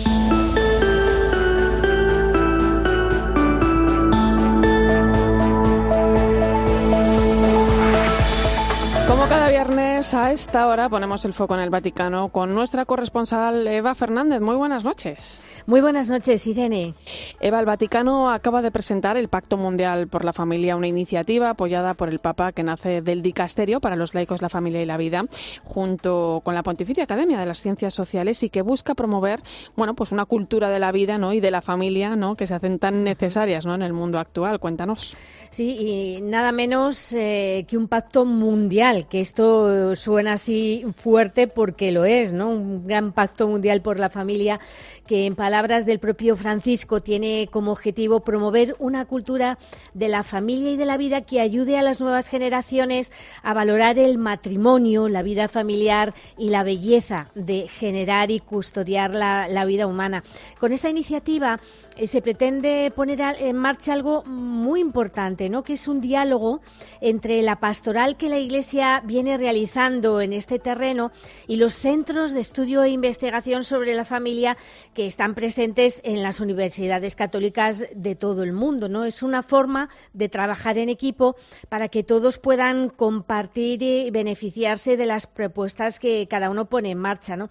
[10.01, 14.41] A esta hora ponemos el foco en el Vaticano con nuestra corresponsal Eva Fernández.
[14.41, 15.43] Muy buenas noches.
[15.67, 16.95] Muy buenas noches, Irene.
[17.39, 21.93] Eva, el Vaticano acaba de presentar el Pacto Mundial por la Familia, una iniciativa apoyada
[21.93, 25.23] por el Papa que nace del Dicasterio para los laicos, la familia y la vida,
[25.63, 29.39] junto con la Pontificia Academia de las Ciencias Sociales y que busca promover,
[29.75, 31.31] bueno, pues una cultura de la vida, ¿no?
[31.31, 32.35] y de la familia, ¿no?
[32.35, 33.75] que se hacen tan necesarias, ¿no?
[33.75, 34.59] en el mundo actual.
[34.59, 35.15] Cuéntanos.
[35.51, 41.91] Sí, y nada menos eh, que un pacto mundial, que esto suena así fuerte porque
[41.91, 42.49] lo es, ¿no?
[42.49, 44.59] Un gran pacto mundial por la familia
[45.07, 49.57] que en palabras del propio Francisco tiene como objetivo promover una cultura
[49.93, 53.11] de la familia y de la vida que ayude a las nuevas generaciones
[53.43, 59.47] a valorar el matrimonio, la vida familiar y la belleza de generar y custodiar la,
[59.47, 60.23] la vida humana.
[60.59, 61.59] Con esta iniciativa
[61.97, 65.63] eh, se pretende poner en marcha algo muy importante, ¿no?
[65.63, 66.61] que es un diálogo
[67.01, 71.11] entre la pastoral que la Iglesia viene realizando en este terreno
[71.47, 74.55] y los centros de estudio e investigación sobre la familia
[74.93, 78.89] que están presentes en las universidades católicas de todo el mundo.
[78.89, 79.05] ¿no?
[79.05, 81.35] Es una forma de trabajar en equipo
[81.67, 86.99] para que todos puedan compartir y beneficiarse de las propuestas que cada uno pone en
[86.99, 87.35] marcha.
[87.35, 87.49] ¿no?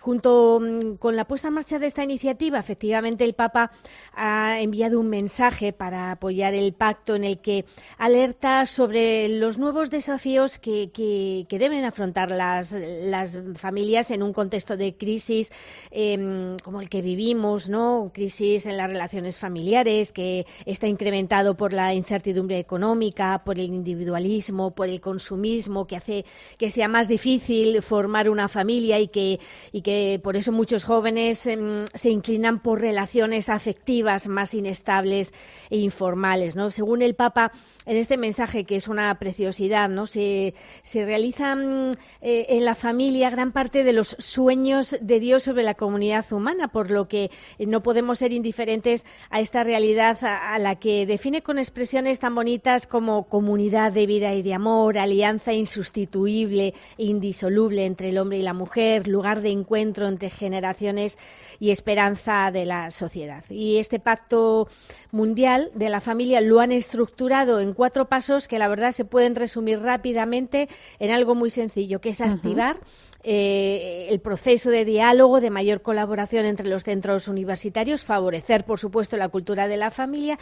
[0.00, 3.70] Junto mm, con la puesta en marcha de esta iniciativa, efectivamente, el Papa
[4.14, 7.66] ha enviado un mensaje para apoyar el pacto en el que
[7.98, 12.74] alerta sobre los nuevos desafíos que, deben afrontar las,
[13.56, 15.52] familias en un contexto de crisis
[15.90, 18.10] em, como el que vivimos, ¿no?
[18.14, 24.70] Crisis en las relaciones familiares que está incrementado por la incertidumbre económica, por el individualismo,
[24.70, 26.24] por el consumismo, que hace
[26.56, 29.38] que sea más difícil formar una familia y que
[30.22, 35.32] por eso muchos jóvenes em, se inclinan por relaciones afectivas más inestables
[35.70, 36.56] e informales.
[36.56, 36.70] ¿no?
[36.70, 37.52] Según el Papa,
[37.86, 40.06] en este mensaje, que es una preciosidad, ¿no?
[40.06, 45.64] se, se realizan eh, en la familia gran parte de los sueños de Dios sobre
[45.64, 50.58] la comunidad humana, por lo que no podemos ser indiferentes a esta realidad a, a
[50.58, 55.52] la que define con expresiones tan bonitas como comunidad de vida y de amor, alianza
[55.52, 61.18] insustituible e indisoluble entre el hombre y la mujer, lugar de encuentro entre generaciones
[61.58, 63.44] y esperanza de la sociedad.
[63.50, 64.68] Y este pacto
[65.10, 69.34] mundial de la familia lo han estructurado en cuatro pasos que la verdad se pueden
[69.34, 72.78] resumir rápidamente en algo muy sencillo, que es activar
[73.22, 79.16] eh, el proceso de diálogo, de mayor colaboración entre los centros universitarios, favorecer, por supuesto,
[79.16, 80.38] la cultura de la familia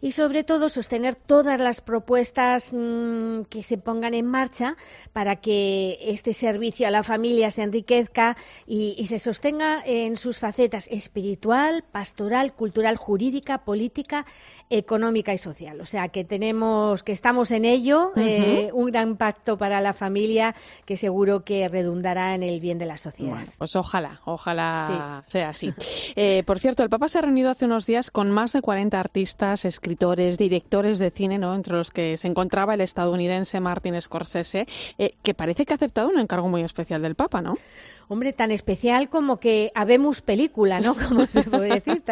[0.00, 4.76] y, sobre todo, sostener todas las propuestas mm, que se pongan en marcha
[5.12, 10.38] para que este servicio a la familia se enriquezca y, y se sostenga en sus
[10.38, 14.24] facetas espiritual, pastoral, cultural, jurídica, política
[14.72, 15.80] económica y social.
[15.80, 20.54] O sea que tenemos, que estamos en ello, eh, un gran pacto para la familia
[20.86, 23.44] que seguro que redundará en el bien de la sociedad.
[23.58, 25.72] pues ojalá, ojalá sea así.
[26.16, 28.98] Eh, por cierto, el Papa se ha reunido hace unos días con más de 40
[28.98, 31.54] artistas, escritores, directores de cine, ¿no?
[31.54, 34.66] entre los que se encontraba el estadounidense Martin Scorsese,
[34.98, 37.56] eh, que parece que ha aceptado un encargo muy especial del Papa, ¿no?
[38.12, 40.94] Hombre, tan especial como que habemos película, ¿no?
[41.08, 42.02] Como se puede decir.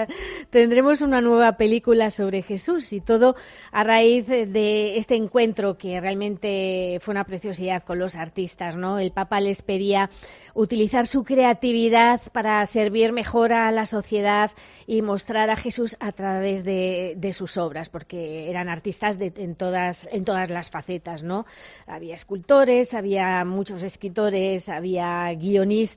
[0.50, 3.36] Tendremos una nueva película sobre Jesús y todo
[3.72, 8.98] a raíz de este encuentro que realmente fue una preciosidad con los artistas, ¿no?
[8.98, 10.10] El Papa les pedía
[10.54, 14.50] utilizar su creatividad para servir mejor a la sociedad
[14.86, 20.24] y mostrar a Jesús a través de, sus obras, porque eran artistas en, todas, en
[20.24, 21.46] todas las facetas, ¿no?
[21.86, 25.89] Había escultores, había muchos escritores, había guionistas,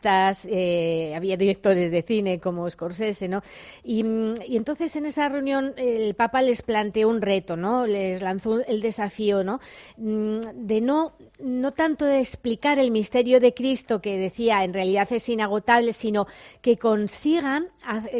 [0.49, 3.41] eh, había directores de cine como Scorsese, ¿no?
[3.83, 4.05] Y,
[4.47, 7.85] y, entonces en esa reunión el Papa les planteó un reto, ¿no?
[7.85, 9.59] Les lanzó el desafío, ¿no?
[9.97, 15.07] Mm, de no, no tanto de explicar el misterio de Cristo que decía en realidad
[15.11, 16.27] es inagotable, sino
[16.61, 17.67] que consigan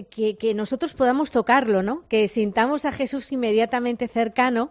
[0.10, 2.04] que, que nosotros podamos tocarlo, ¿no?
[2.10, 4.70] Que sintamos a Jesús inmediatamente cercano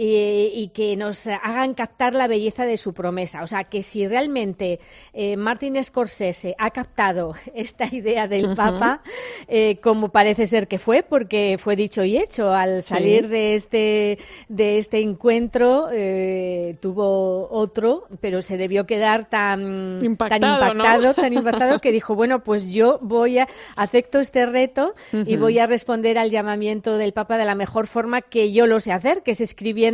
[0.00, 3.42] y, que nos hagan captar la belleza de su promesa.
[3.42, 4.78] O sea, que si realmente
[5.12, 9.02] eh, Martin Scorsese ha captado esta idea del Papa,
[9.48, 14.18] eh, como parece ser que fue, porque fue dicho y hecho, al salir de, este,
[14.48, 21.90] de este encuentro eh, tuvo otro, pero se debió quedar tan impactado, tan impactado, que
[21.92, 26.98] dijo, bueno, pues yo voy a, acepto este reto y voy a responder al llamamiento
[26.98, 29.87] del Papa de la mejor forma que yo lo sé hacer, que es escribir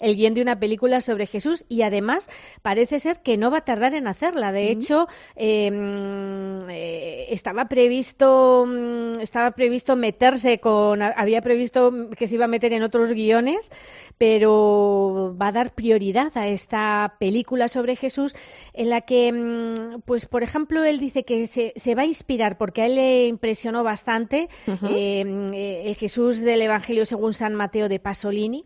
[0.00, 2.30] el guion de una película sobre Jesús y además
[2.62, 4.52] parece ser que no va a tardar en hacerla.
[4.52, 12.36] De hecho, em, eh, estaba previsto mm, estaba previsto meterse con había previsto que se
[12.36, 13.70] iba a meter en otros guiones,
[14.18, 18.34] pero va a dar prioridad a esta película sobre Jesús
[18.72, 22.82] en la que, mm, pues, por ejemplo, él dice que se, va a inspirar porque
[22.82, 27.98] a él le impresionó bastante em, eh, el Jesús del Evangelio según San Mateo de
[27.98, 28.64] Pasolini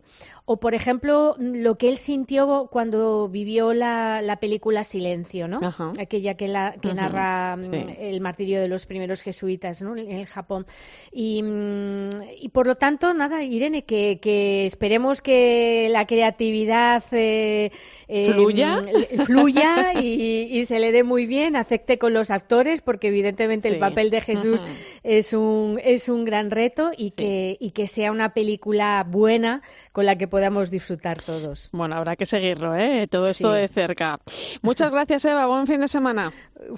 [0.51, 5.59] o, por ejemplo, lo que él sintió cuando vivió la, la película Silencio, ¿no?
[5.99, 9.95] Aquella que, la, que narra mm, el martirio de los primeros jesuitas ¿no?
[9.95, 10.65] en Japón.
[11.11, 12.09] Y, mm,
[12.41, 17.71] y, por lo tanto, nada, Irene, que, que esperemos que la creatividad eh,
[18.07, 18.81] eh, fluya,
[19.27, 24.09] fluya y, se le dé muy bien, acepte con los actores, porque evidentemente el papel
[24.09, 24.65] de Jesús
[25.03, 30.07] es, un, es un gran reto y, que, y que sea una película buena con
[30.07, 30.38] la que podamos
[30.69, 31.69] disfrutar todos.
[31.71, 33.07] Bueno, habrá que seguirlo, ¿eh?
[33.09, 34.17] todo esto de cerca.
[34.61, 35.45] Muchas gracias, Eva.
[35.45, 36.31] Buen fin de semana.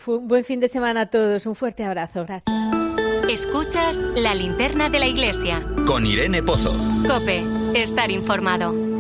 [0.05, 1.45] buen fin de semana a todos.
[1.45, 2.25] Un fuerte abrazo.
[2.25, 2.81] Gracias.
[3.29, 5.63] Escuchas la linterna de la iglesia.
[5.87, 6.73] Con Irene Pozo.
[7.07, 7.43] Cope,
[7.73, 8.90] estar informado.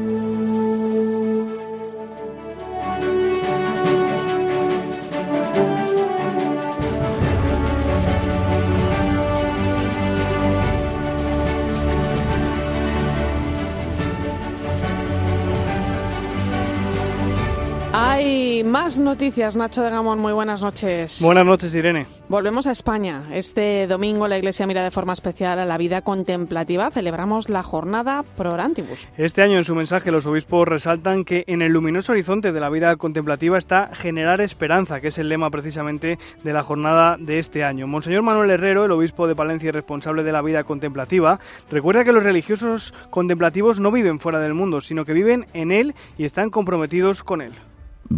[18.61, 21.19] Hay más noticias, Nacho de Gamón, muy buenas noches.
[21.19, 22.05] Buenas noches, Irene.
[22.29, 23.23] Volvemos a España.
[23.33, 26.91] Este domingo la Iglesia mira de forma especial a la vida contemplativa.
[26.91, 29.09] Celebramos la jornada Pro Orantibus.
[29.17, 32.69] Este año en su mensaje los obispos resaltan que en el luminoso horizonte de la
[32.69, 37.63] vida contemplativa está generar esperanza, que es el lema precisamente de la jornada de este
[37.63, 37.87] año.
[37.87, 41.39] Monseñor Manuel Herrero, el obispo de Palencia y responsable de la vida contemplativa,
[41.71, 45.95] recuerda que los religiosos contemplativos no viven fuera del mundo, sino que viven en él
[46.19, 47.53] y están comprometidos con él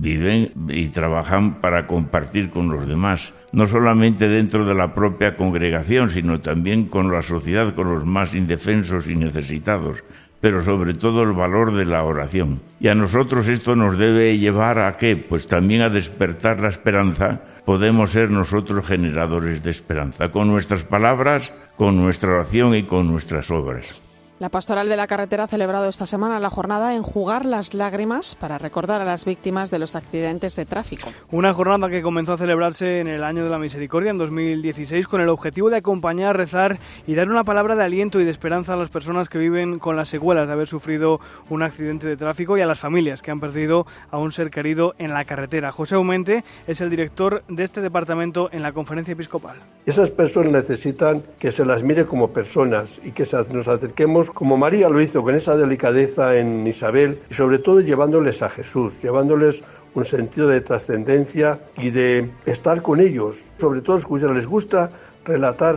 [0.02, 6.10] viven y trabajan para compartir con los demás, no solamente dentro de la propia congregación,
[6.10, 10.04] sino también con la sociedad, con los más indefensos y necesitados,
[10.42, 12.60] pero sobre todo el valor de la oración.
[12.80, 15.16] Y a nosotros esto nos debe llevar a qué?
[15.16, 17.42] Pues también a despertar la esperanza.
[17.66, 23.52] Podemos ser nosotros generadores de esperanza, con nuestras palabras, con nuestra oración y con nuestras
[23.52, 24.03] obras.
[24.44, 28.58] La Pastoral de la Carretera ha celebrado esta semana la jornada Enjugar las lágrimas para
[28.58, 31.10] recordar a las víctimas de los accidentes de tráfico.
[31.32, 35.22] Una jornada que comenzó a celebrarse en el año de la misericordia, en 2016, con
[35.22, 36.78] el objetivo de acompañar, rezar
[37.08, 39.96] y dar una palabra de aliento y de esperanza a las personas que viven con
[39.96, 43.40] las secuelas de haber sufrido un accidente de tráfico y a las familias que han
[43.40, 45.72] perdido a un ser querido en la carretera.
[45.72, 49.56] José Aumente es el director de este departamento en la conferencia episcopal.
[49.86, 54.90] Esas personas necesitan que se las mire como personas y que nos acerquemos como María
[54.90, 59.62] lo hizo con esa delicadeza en Isabel y sobre todo llevándoles a Jesús, llevándoles
[59.96, 64.90] un sentido de trascendencia y de estar con ellos, sobre todo escuchar, les gusta
[65.24, 65.76] relatar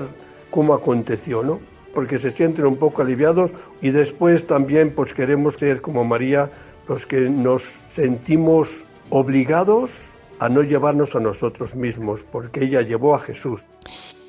[0.51, 1.61] cómo aconteció, ¿no?
[1.95, 3.51] Porque se sienten un poco aliviados
[3.83, 6.51] y después también pues queremos ser como María
[6.89, 7.63] los que nos
[7.95, 8.69] sentimos
[9.11, 9.91] obligados
[10.39, 13.63] a no llevarnos a nosotros mismos, porque ella llevó a Jesús.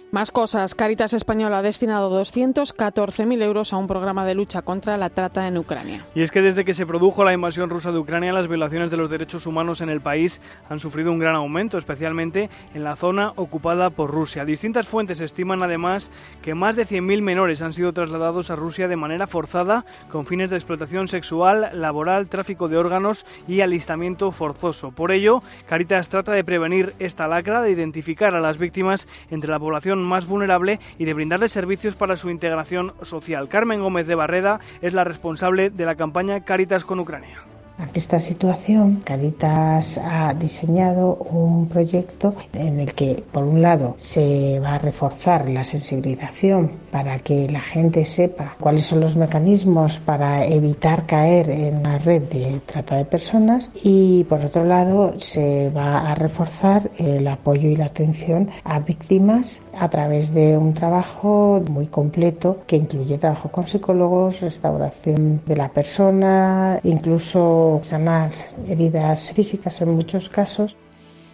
[0.09, 0.73] Más cosas.
[0.73, 5.57] Caritas Española ha destinado 214.000 euros a un programa de lucha contra la trata en
[5.57, 6.05] Ucrania.
[6.15, 8.95] Y es que desde que se produjo la invasión rusa de Ucrania, las violaciones de
[8.95, 10.39] los derechos humanos en el país
[10.69, 14.45] han sufrido un gran aumento, especialmente en la zona ocupada por Rusia.
[14.45, 16.09] Distintas fuentes estiman además
[16.41, 20.49] que más de 100.000 menores han sido trasladados a Rusia de manera forzada con fines
[20.49, 24.91] de explotación sexual, laboral, tráfico de órganos y alistamiento forzoso.
[24.91, 29.59] Por ello, Caritas trata de prevenir esta lacra, de identificar a las víctimas entre la
[29.59, 33.47] población más vulnerable y de brindarles servicios para su integración social.
[33.49, 37.46] Carmen Gómez de Barreda es la responsable de la campaña Caritas con Ucrania.
[37.79, 44.59] Ante esta situación, Caritas ha diseñado un proyecto en el que, por un lado, se
[44.59, 50.43] va a reforzar la sensibilización para que la gente sepa cuáles son los mecanismos para
[50.43, 55.99] evitar caer en la red de trata de personas y, por otro lado, se va
[55.99, 61.85] a reforzar el apoyo y la atención a víctimas a través de un trabajo muy
[61.85, 68.31] completo que incluye trabajo con psicólogos, restauración de la persona, incluso sanar
[68.67, 70.75] heridas físicas en muchos casos.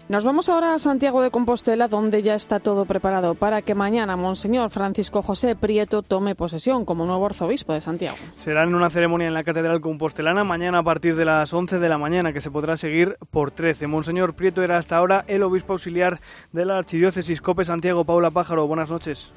[0.09, 4.17] Nos vamos ahora a Santiago de Compostela, donde ya está todo preparado para que mañana
[4.17, 8.17] Monseñor Francisco José Prieto tome posesión como nuevo arzobispo de Santiago.
[8.35, 11.89] Será en una ceremonia en la Catedral Compostelana mañana a partir de las 11 de
[11.89, 13.87] la mañana, que se podrá seguir por 13.
[13.87, 16.19] Monseñor Prieto era hasta ahora el obispo auxiliar
[16.51, 18.03] de la Archidiócesis Cope Santiago.
[18.03, 19.31] Paula Pájaro, buenas noches.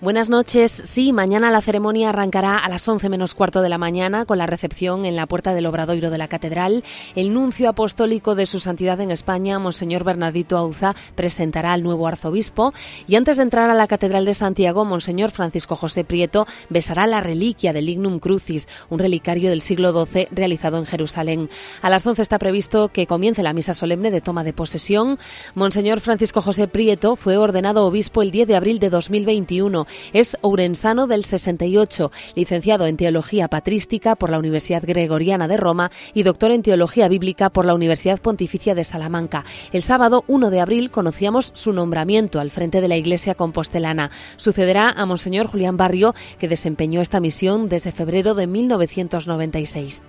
[0.00, 0.70] Buenas noches.
[0.84, 4.46] Sí, mañana la ceremonia arrancará a las 11 menos cuarto de la mañana con la
[4.46, 6.84] recepción en la puerta del Obradoiro de la Catedral.
[7.16, 12.72] El nuncio apostólico de su santidad en España, Monseñor Bernardito Auza, presentará al nuevo arzobispo.
[13.08, 17.20] Y antes de entrar a la Catedral de Santiago, Monseñor Francisco José Prieto besará la
[17.20, 21.50] reliquia del Lignum Crucis, un relicario del siglo XII realizado en Jerusalén.
[21.82, 25.18] A las 11 está previsto que comience la misa solemne de toma de posesión.
[25.56, 31.06] Monseñor Francisco José Prieto fue ordenado obispo el 10 de abril de 2021 es ourensano
[31.06, 36.62] del 68, licenciado en Teología Patrística por la Universidad Gregoriana de Roma y doctor en
[36.62, 39.44] Teología Bíblica por la Universidad Pontificia de Salamanca.
[39.72, 44.10] El sábado 1 de abril conocíamos su nombramiento al frente de la Iglesia Compostelana.
[44.36, 50.02] Sucederá a Monseñor Julián Barrio, que desempeñó esta misión desde febrero de 1996.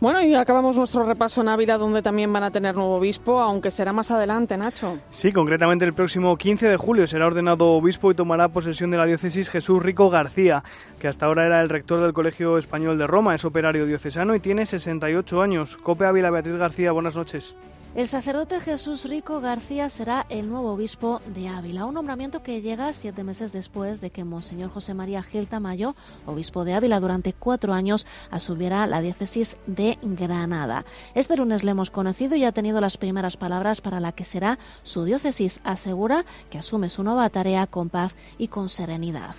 [0.00, 3.70] Bueno, y acabamos nuestro repaso en Ávila, donde también van a tener nuevo obispo, aunque
[3.70, 4.96] será más adelante, Nacho.
[5.10, 9.04] Sí, concretamente el próximo 15 de julio será ordenado obispo y tomará posesión de la
[9.04, 10.64] diócesis Jesús Rico García,
[11.00, 14.40] que hasta ahora era el rector del Colegio Español de Roma, es operario diocesano y
[14.40, 15.76] tiene 68 años.
[15.78, 17.56] Cope Ávila, Beatriz García, buenas noches.
[17.92, 22.92] El sacerdote Jesús Rico García será el nuevo obispo de Ávila, un nombramiento que llega
[22.92, 27.72] siete meses después de que Monseñor José María Gil Tamayo, obispo de Ávila durante cuatro
[27.72, 30.84] años, asumiera la diócesis de Granada.
[31.16, 34.60] Este lunes le hemos conocido y ha tenido las primeras palabras para la que será
[34.84, 35.60] su diócesis.
[35.64, 39.34] Asegura que asume su nueva tarea con paz y con serenidad.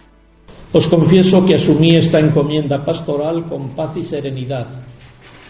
[0.73, 4.67] Os confieso que asumí esta encomienda pastoral con paz y serenidad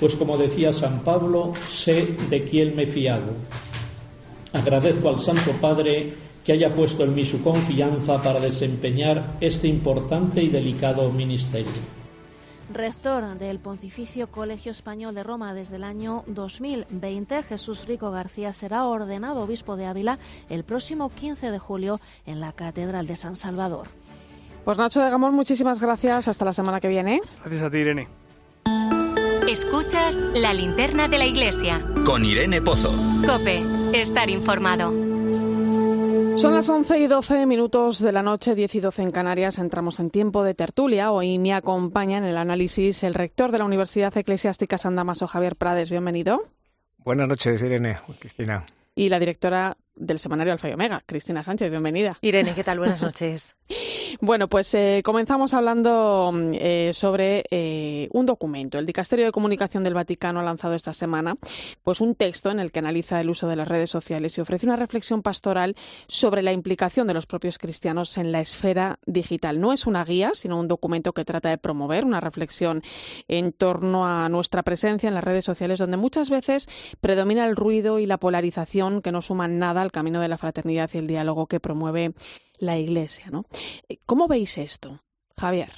[0.02, 3.36] pues como decía San Pablo, sé de quién me he fiado.
[4.52, 6.12] Agradezco al Santo Padre
[6.44, 12.02] que haya puesto en mí su confianza para desempeñar este importante y delicado ministerio.
[12.74, 18.88] Rector del Pontificio Colegio Español de Roma desde el año 2020, Jesús Rico García será
[18.88, 20.18] ordenado obispo de Ávila
[20.50, 23.88] el próximo 15 de julio en la Catedral de San Salvador.
[24.64, 26.28] Pues Nacho de Gamón, muchísimas gracias.
[26.28, 27.22] Hasta la semana que viene.
[27.44, 28.08] Gracias a ti, Irene.
[29.50, 31.82] Escuchas la linterna de la iglesia.
[32.06, 32.92] Con Irene Pozo.
[33.26, 34.92] Cope, estar informado.
[36.38, 39.60] Son las 11 y 12 minutos de la noche, 10 y 12 en Canarias.
[39.60, 41.12] Entramos en tiempo de tertulia.
[41.12, 45.56] Hoy me acompaña en el análisis el rector de la Universidad Eclesiástica San Damaso, Javier
[45.56, 45.90] Prades.
[45.90, 46.44] Bienvenido.
[47.00, 47.98] Buenas noches, Irene.
[48.20, 48.64] Cristina.
[48.96, 52.18] Y la directora del semanario Alfa y Omega, Cristina Sánchez, bienvenida.
[52.22, 52.80] Irene, ¿qué tal?
[52.80, 53.56] Buenas noches.
[54.22, 58.78] Bueno, pues eh, comenzamos hablando eh, sobre eh, un documento.
[58.78, 61.36] El Dicasterio de Comunicación del Vaticano ha lanzado esta semana
[61.84, 64.66] pues un texto en el que analiza el uso de las redes sociales y ofrece
[64.66, 65.76] una reflexión pastoral
[66.08, 69.60] sobre la implicación de los propios cristianos en la esfera digital.
[69.60, 72.82] No es una guía, sino un documento que trata de promover una reflexión
[73.28, 76.68] en torno a nuestra presencia en las redes sociales, donde muchas veces
[77.00, 80.90] predomina el ruido y la polarización que no suman nada al camino de la fraternidad
[80.94, 82.14] y el diálogo que promueve
[82.62, 83.26] la Iglesia.
[83.30, 83.46] ¿no?
[83.90, 85.02] Eh, ¿Cómo veis esto,
[85.38, 85.72] Javier?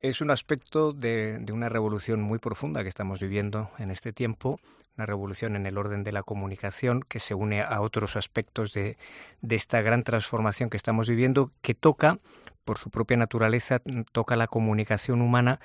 [0.00, 4.60] Es un aspecto de, una revolución muy profunda que estamos viviendo en este tiempo,
[4.98, 8.98] una revolución en el orden de la comunicación que se une a otros aspectos de,
[9.40, 12.18] de esta gran transformación que estamos viviendo, que toca,
[12.64, 13.80] por su propia naturaleza,
[14.12, 15.58] toca la comunicación humana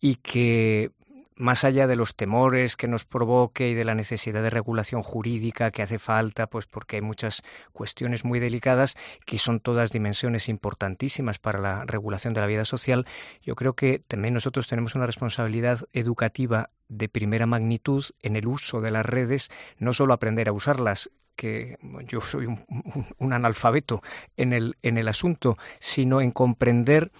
[0.00, 0.92] y que
[1.40, 5.70] más allá de los temores que nos provoque y de la necesidad de regulación jurídica
[5.70, 11.38] que hace falta, pues porque hay muchas cuestiones muy delicadas que son todas dimensiones importantísimas
[11.38, 13.06] para la regulación de la vida social,
[13.42, 18.82] yo creo que también nosotros tenemos una responsabilidad educativa de primera magnitud en el uso
[18.82, 22.46] de las redes, no solo aprender a usarlas, que yo soy
[23.18, 24.02] un, analfabeto
[24.36, 27.12] en el, en el asunto, sino en comprender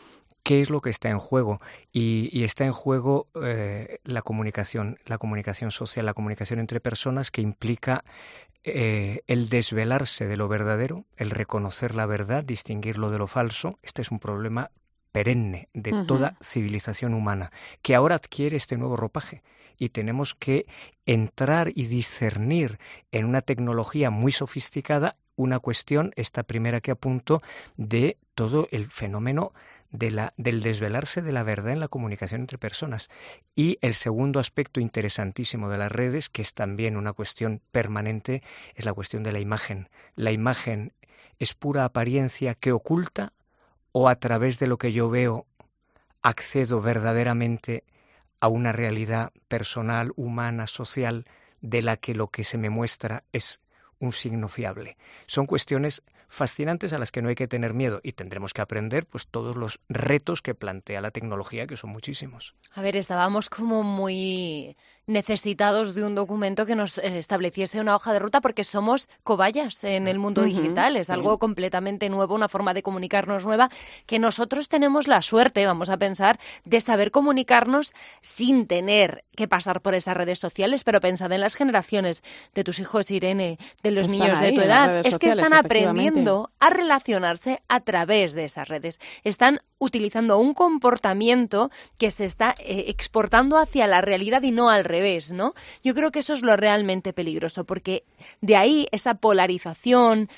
[0.42, 1.60] qué es lo que está en juego.
[1.92, 7.42] Y, está en juego eh, la comunicación, la comunicación social, la comunicación entre personas que
[7.42, 8.02] implica
[8.64, 13.78] eh, el desvelarse de lo verdadero, el reconocer la verdad, distinguirlo de lo falso.
[13.82, 14.70] Este es un problema
[15.12, 17.50] perenne de toda civilización humana,
[17.82, 19.42] que ahora adquiere este nuevo ropaje
[19.76, 20.66] y tenemos que
[21.06, 22.78] entrar y discernir
[23.10, 27.40] en una tecnología muy sofisticada una cuestión, esta primera que apunto,
[27.76, 29.52] de todo el fenómeno
[29.90, 33.08] de la, del desvelarse de la verdad en la comunicación entre personas.
[33.54, 38.42] Y el segundo aspecto interesantísimo de las redes, que es también una cuestión permanente,
[38.74, 39.88] es la cuestión de la imagen.
[40.14, 40.92] La imagen
[41.38, 43.32] es pura apariencia que oculta
[43.92, 45.46] o a través de lo que yo veo
[46.22, 47.84] accedo verdaderamente
[48.40, 51.26] a una realidad personal, humana, social,
[51.60, 53.60] de la que lo que se me muestra es
[54.00, 54.96] un signo fiable.
[55.26, 59.04] Son cuestiones fascinantes a las que no hay que tener miedo y tendremos que aprender
[59.04, 62.54] pues todos los retos que plantea la tecnología, que son muchísimos.
[62.72, 64.76] A ver, estábamos como muy
[65.10, 69.82] necesitados de un documento que nos eh, estableciese una hoja de ruta porque somos cobayas
[69.82, 73.70] en el mundo digital, es algo completamente nuevo, una forma de comunicarnos nueva
[74.06, 77.92] que nosotros tenemos la suerte, vamos a pensar, de saber comunicarnos
[78.22, 82.22] sin tener que pasar por esas redes sociales, pero pensad en las generaciones
[82.54, 86.70] de tus hijos, Irene, de los niños de tu edad, es que están aprendiendo a
[86.70, 89.00] relacionarse a través de esas redes.
[89.24, 94.84] Están utilizando un comportamiento que se está eh, exportando hacia la realidad y no al
[94.84, 95.54] revés, ¿no?
[95.82, 98.04] Yo creo que eso es lo realmente peligroso, porque
[98.40, 100.28] de ahí esa polarización,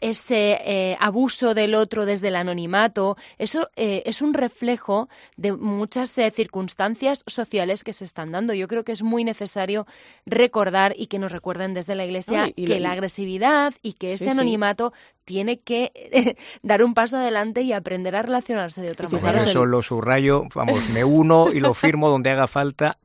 [0.00, 6.16] ese eh, abuso del otro desde el anonimato, eso eh, es un reflejo de muchas
[6.18, 8.54] eh, circunstancias sociales que se están dando.
[8.54, 9.86] Yo creo que es muy necesario
[10.26, 14.92] recordar y que nos recuerden desde la Iglesia que la agresividad y que ese anonimato
[15.24, 19.38] tiene que dar un paso adelante y aprender a relacionarse de otra manera.
[19.38, 22.98] Eso lo subrayo, vamos, me uno y lo firmo donde haga falta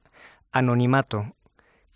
[0.51, 1.35] anonimato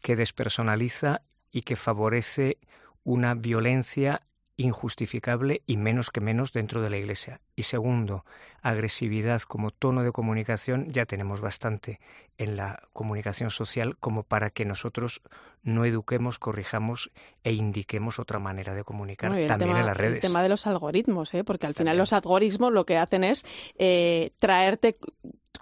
[0.01, 1.21] que despersonaliza
[1.51, 2.57] y que favorece
[3.03, 4.21] una violencia
[4.59, 7.41] injustificable y menos que menos dentro de la Iglesia.
[7.59, 8.23] Y segundo,
[8.61, 11.99] agresividad como tono de comunicación ya tenemos bastante
[12.37, 15.21] en la comunicación social como para que nosotros
[15.61, 17.11] no eduquemos, corrijamos
[17.43, 20.15] e indiquemos otra manera de comunicar también en las redes.
[20.15, 21.43] El tema de los algoritmos, ¿eh?
[21.43, 23.45] porque al final los algoritmos lo que hacen es
[23.77, 24.95] eh, traerte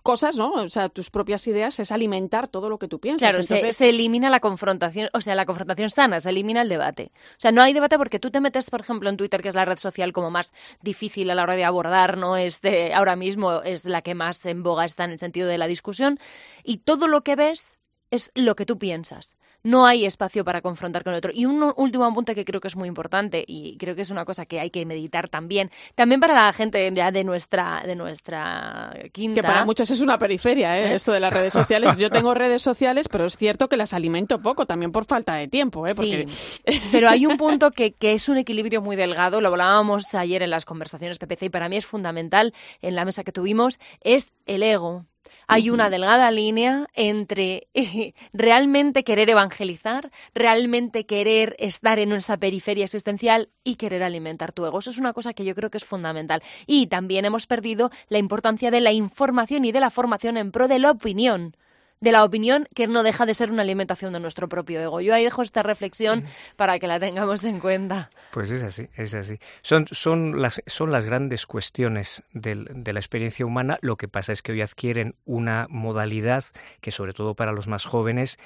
[0.07, 0.53] cosas, ¿no?
[0.53, 3.29] O sea, tus propias ideas es alimentar todo lo que tú piensas.
[3.29, 7.11] Claro, se, elimina la confrontación, o sea, la confrontación sana, se elimina el debate.
[7.31, 9.55] O sea, no hay debate porque tú te metes, por ejemplo, en Twitter, que es
[9.55, 11.86] la red social como más difícil a la hora de abordar,
[12.17, 12.37] ¿no?
[12.37, 15.57] Es de, ahora mismo es la que más en boga está en el sentido de
[15.57, 16.19] la discusión,
[16.63, 17.79] y todo lo que ves
[18.11, 19.35] es lo que tú piensas
[19.67, 21.31] no hay espacio para confrontar con el otro.
[21.33, 24.23] Y un último apunte que creo que es muy importante y creo que es una
[24.23, 28.95] cosa que hay que meditar también, también para la gente ya de nuestra, de nuestra
[29.11, 29.41] quinta.
[29.41, 30.91] Que para muchos es una periferia, ¿eh?
[30.91, 30.95] ¿Eh?
[30.95, 31.97] esto de las redes sociales.
[31.97, 35.49] Yo tengo redes sociales, pero es cierto que las alimento poco, también por falta de
[35.49, 35.85] tiempo.
[35.85, 35.93] ¿eh?
[35.95, 36.27] Porque...
[36.65, 40.43] Sí, pero hay un punto que, que es un equilibrio muy delgado, lo hablábamos ayer
[40.43, 44.33] en las conversaciones PPC y para mí es fundamental en la mesa que tuvimos, es
[44.45, 45.05] el ego.
[45.47, 47.67] Hay una delgada línea entre
[48.33, 54.79] realmente querer evangelizar, realmente querer estar en esa periferia existencial y querer alimentar tu ego.
[54.79, 56.41] Eso es una cosa que yo creo que es fundamental.
[56.65, 60.67] Y también hemos perdido la importancia de la información y de la formación en pro
[60.67, 61.55] de la opinión
[61.99, 65.01] de la opinión que no deja de ser una alimentación de nuestro propio ego.
[65.01, 66.25] Yo ahí dejo esta reflexión
[66.55, 68.09] para que la tengamos en cuenta.
[68.31, 69.39] Pues es así, es así.
[69.61, 73.77] Son, son, las, son las grandes cuestiones del, de la experiencia humana.
[73.81, 76.43] Lo que pasa es que hoy adquieren una modalidad
[76.81, 78.37] que, sobre todo para los más jóvenes,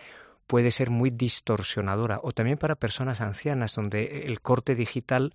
[0.48, 5.32] puede ser muy distorsionadora, o también para personas ancianas, donde el corte digital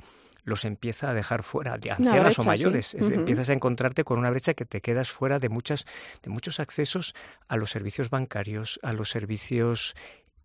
[0.46, 2.94] los empieza a dejar fuera, de ancianas o mayores.
[2.94, 5.86] Empiezas a encontrarte con una brecha que te quedas fuera de muchas,
[6.22, 7.14] de muchos accesos
[7.48, 9.96] a los servicios bancarios, a los servicios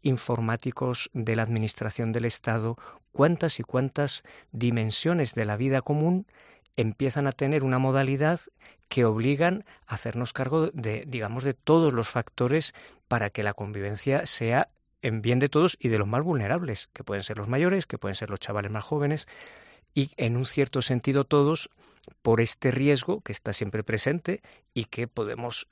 [0.01, 2.77] informáticos de la administración del Estado,
[3.11, 6.25] cuántas y cuántas dimensiones de la vida común
[6.77, 8.39] empiezan a tener una modalidad
[8.89, 12.73] que obligan a hacernos cargo de, digamos, de todos los factores
[13.07, 14.69] para que la convivencia sea
[15.03, 17.99] en bien de todos y de los más vulnerables, que pueden ser los mayores, que
[17.99, 19.27] pueden ser los chavales más jóvenes
[19.93, 21.69] y en un cierto sentido todos
[22.21, 24.41] por este riesgo que está siempre presente
[24.73, 25.67] y que podemos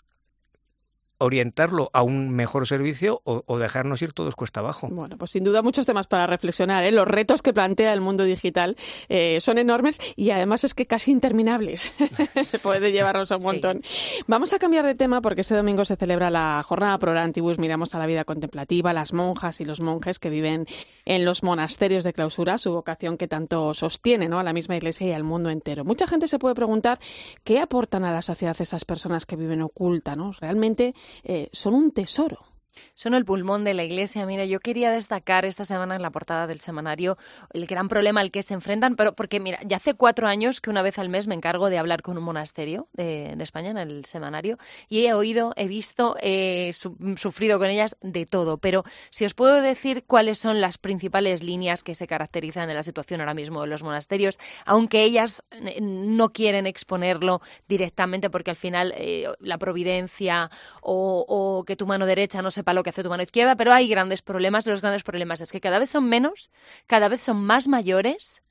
[1.20, 4.88] orientarlo a un mejor servicio o, dejarnos ir todos cuesta abajo.
[4.90, 6.84] Bueno, pues sin duda muchos temas para reflexionar.
[6.84, 6.92] ¿eh?
[6.92, 8.78] Los retos que plantea el mundo digital
[9.10, 11.94] eh, son enormes y además es que casi interminables.
[12.50, 13.82] se puede llevarnos a un montón.
[14.28, 17.60] Vamos a cambiar de tema porque este domingo se celebra la jornada Pro Orantibus.
[17.60, 20.66] Miramos a la vida contemplativa, las monjas y los monjes que viven
[21.06, 24.40] en los monasterios de clausura, su vocación que tanto sostiene ¿no?
[24.40, 25.84] a la misma iglesia y al mundo entero.
[25.84, 27.00] Mucha gente se puede preguntar
[27.44, 30.32] qué aportan a la sociedad esas personas que viven oculta, ¿no?
[30.40, 30.94] Realmente
[31.24, 32.49] eh, son un tesoro.
[32.96, 34.26] Son el pulmón de la Iglesia.
[34.26, 37.18] Mira, yo quería destacar esta semana en la portada del semanario
[37.54, 40.70] el gran problema al que se enfrentan, pero porque, mira, ya hace cuatro años que
[40.70, 44.06] una vez al mes me encargo de hablar con un monasterio de, España en el
[44.06, 44.58] semanario
[44.90, 46.72] y he oído, he visto, he
[47.16, 48.58] sufrido con ellas de todo.
[48.58, 52.84] Pero si os puedo decir cuáles son las principales líneas que se caracterizan en la
[52.84, 55.44] situación ahora mismo de los monasterios, aunque ellas
[55.82, 60.52] no quieren exponerlo directamente porque al final eh, la providencia
[60.82, 63.72] o, o que tu mano derecha no sepa lo que hace tu mano izquierda, pero
[63.74, 65.42] hay grandes problemas los grandes problemas.
[65.42, 66.50] Es que cada vez son menos,
[66.88, 68.44] cada vez son más mayores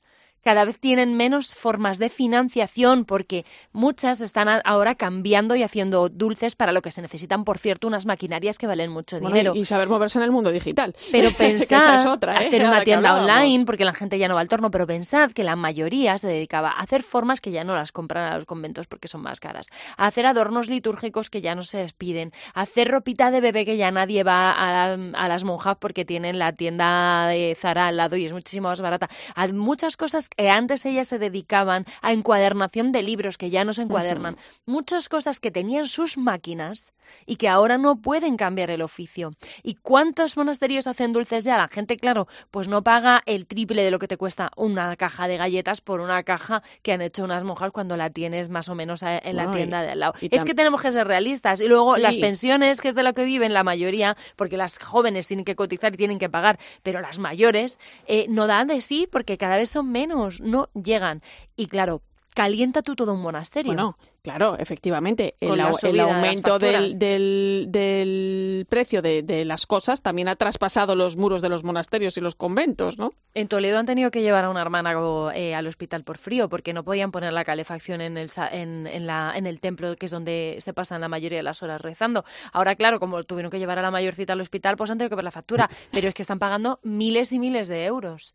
[0.43, 6.55] cada vez tienen menos formas de financiación porque muchas están ahora cambiando y haciendo dulces
[6.55, 9.53] para lo que se necesitan, por cierto, unas maquinarias que valen mucho dinero.
[9.55, 10.95] Y saber moverse en el mundo digital.
[11.11, 12.29] Pero pensad ¿eh?
[12.29, 15.43] hacer una tienda online porque la gente ya no va al torno, pero pensad que
[15.43, 18.87] la mayoría se dedicaba a hacer formas que ya no las compran a los conventos
[18.87, 19.67] porque son más caras,
[19.97, 23.77] a hacer adornos litúrgicos que ya no se despiden, a hacer ropita de bebé que
[23.77, 28.15] ya nadie va a, a las monjas porque tienen la tienda de Zara al lado
[28.15, 32.91] y es muchísimo más barata, a muchas cosas que antes ellas se dedicaban a encuadernación
[32.91, 36.93] de libros que ya no se encuadernan, muchas cosas que tenían sus máquinas
[37.25, 39.31] y que ahora no pueden cambiar el oficio.
[39.63, 41.57] ¿Y cuántos monasterios hacen dulces ya?
[41.57, 45.27] La gente, claro, pues no paga el triple de lo que te cuesta una caja
[45.27, 48.75] de galletas por una caja que han hecho unas monjas cuando la tienes más o
[48.75, 50.13] menos eh, en la tienda de al lado.
[50.21, 51.61] Es que tenemos que ser realistas.
[51.61, 55.27] Y luego las pensiones, que es de lo que viven la mayoría, porque las jóvenes
[55.27, 59.07] tienen que cotizar y tienen que pagar, pero las mayores eh, no dan de sí
[59.11, 61.21] porque cada vez son menos, no llegan.
[61.55, 62.01] Y claro,
[62.39, 63.73] calienta tú todo un monasterio.
[63.73, 65.35] Bueno, claro, efectivamente.
[65.39, 71.63] El, aumento del, del, precio de, las cosas también ha traspasado los muros de los
[71.63, 73.11] monasterios y los conventos, ¿no?
[73.33, 74.93] En Toledo han tenido que llevar a una hermana
[75.35, 79.05] eh, al hospital por frío porque no podían poner la calefacción en el, en, en,
[79.05, 82.23] la, en el templo, que es donde se pasan la mayoría de las horas rezando.
[82.53, 85.15] Ahora, claro, como tuvieron que llevar a la mayorcita al hospital, pues han tenido que
[85.15, 85.69] ver la factura.
[85.91, 88.33] Pero es que están pagando miles y miles de euros.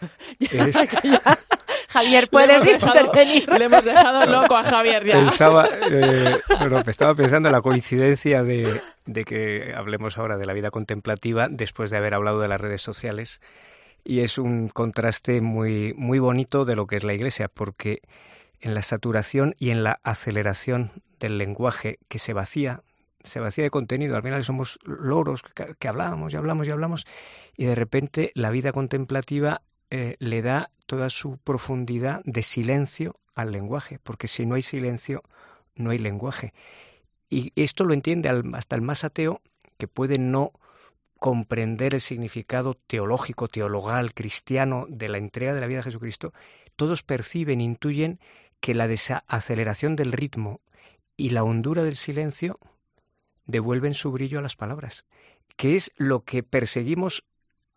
[1.88, 3.48] Javier, puedes intervenir.
[3.48, 5.14] Le hemos dejado loco a Javier ya.
[5.14, 6.38] Pensaba, eh,
[6.86, 8.82] estaba pensando en la coincidencia de,
[9.24, 13.40] que hablemos ahora de la vida contemplativa después de haber hablado de las redes sociales.
[14.04, 18.02] Y es un contraste muy, muy bonito de lo que es la Iglesia, porque
[18.60, 22.82] en la saturación y en la aceleración del lenguaje que se vacía,
[23.24, 24.16] se vacía de contenido.
[24.16, 27.06] Al final somos loros que, que hablamos y hablamos y hablamos,
[27.56, 33.52] y de repente la vida contemplativa eh, le da toda su profundidad de silencio al
[33.52, 35.22] lenguaje, porque si no hay silencio,
[35.74, 36.54] no hay lenguaje.
[37.28, 39.42] Y esto lo entiende hasta el más ateo,
[39.78, 40.52] que puede no
[41.18, 46.32] comprender el significado teológico, teologal, cristiano de la entrega de la vida de Jesucristo,
[46.76, 48.20] todos perciben, intuyen
[48.60, 50.60] que la desaceleración del ritmo
[51.16, 52.56] y la hondura del silencio
[53.46, 55.06] devuelven su brillo a las palabras,
[55.56, 57.24] que es lo que perseguimos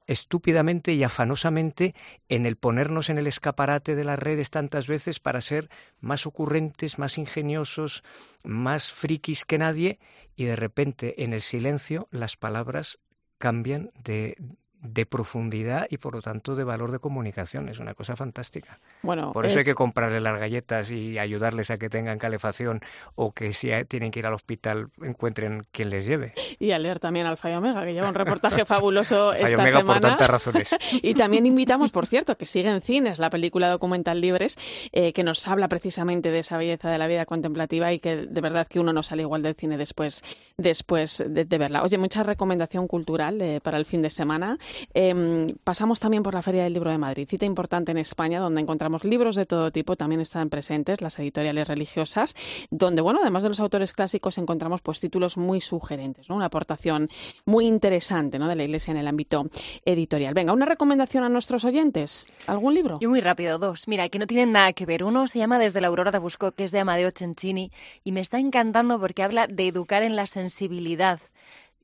[0.09, 1.93] estúpidamente y afanosamente
[2.29, 6.97] en el ponernos en el escaparate de las redes tantas veces para ser más ocurrentes,
[6.97, 8.03] más ingeniosos,
[8.43, 9.99] más frikis que nadie,
[10.35, 12.99] y de repente en el silencio las palabras
[13.37, 14.35] cambian de,
[14.81, 17.69] de profundidad y por lo tanto de valor de comunicación.
[17.69, 18.79] Es una cosa fantástica.
[19.01, 22.81] Bueno, por eso hay que comprarle las galletas y ayudarles a que tengan calefacción
[23.15, 26.33] o que si tienen que ir al hospital encuentren quien les lleve.
[26.59, 29.85] Y a leer también al Fay Omega, que lleva un reportaje fabuloso esta Omega semana.
[29.85, 30.75] por tantas razones.
[31.01, 34.57] y también invitamos, por cierto, que sigue en cines la película documental Libres,
[34.91, 38.41] eh, que nos habla precisamente de esa belleza de la vida contemplativa y que de
[38.41, 40.23] verdad que uno no sale igual del cine después,
[40.57, 41.83] después de, verla.
[41.83, 44.57] Oye, mucha recomendación cultural eh, para el fin de semana.
[44.93, 48.61] Em, pasamos también por la Feria del Libro de Madrid, cita importante en España, donde
[48.61, 52.35] encontramos libros de todo tipo, también están presentes las editoriales religiosas,
[52.69, 56.35] donde, bueno, además de los autores clásicos, encontramos pues títulos muy sugerentes, ¿no?
[56.35, 57.09] Una aportación
[57.45, 58.47] muy interesante, ¿no?
[58.47, 59.47] De la Iglesia en el ámbito
[59.85, 60.33] editorial.
[60.33, 62.27] Venga, una recomendación a nuestros oyentes.
[62.47, 62.99] ¿Algún libro?
[63.01, 63.87] Yo muy rápido, dos.
[63.87, 65.03] Mira, que no tienen nada que ver.
[65.03, 67.71] Uno se llama Desde la Aurora de Busco, que es de Amadeo Cencini,
[68.03, 71.19] y me está encantando porque habla de educar en la sensibilidad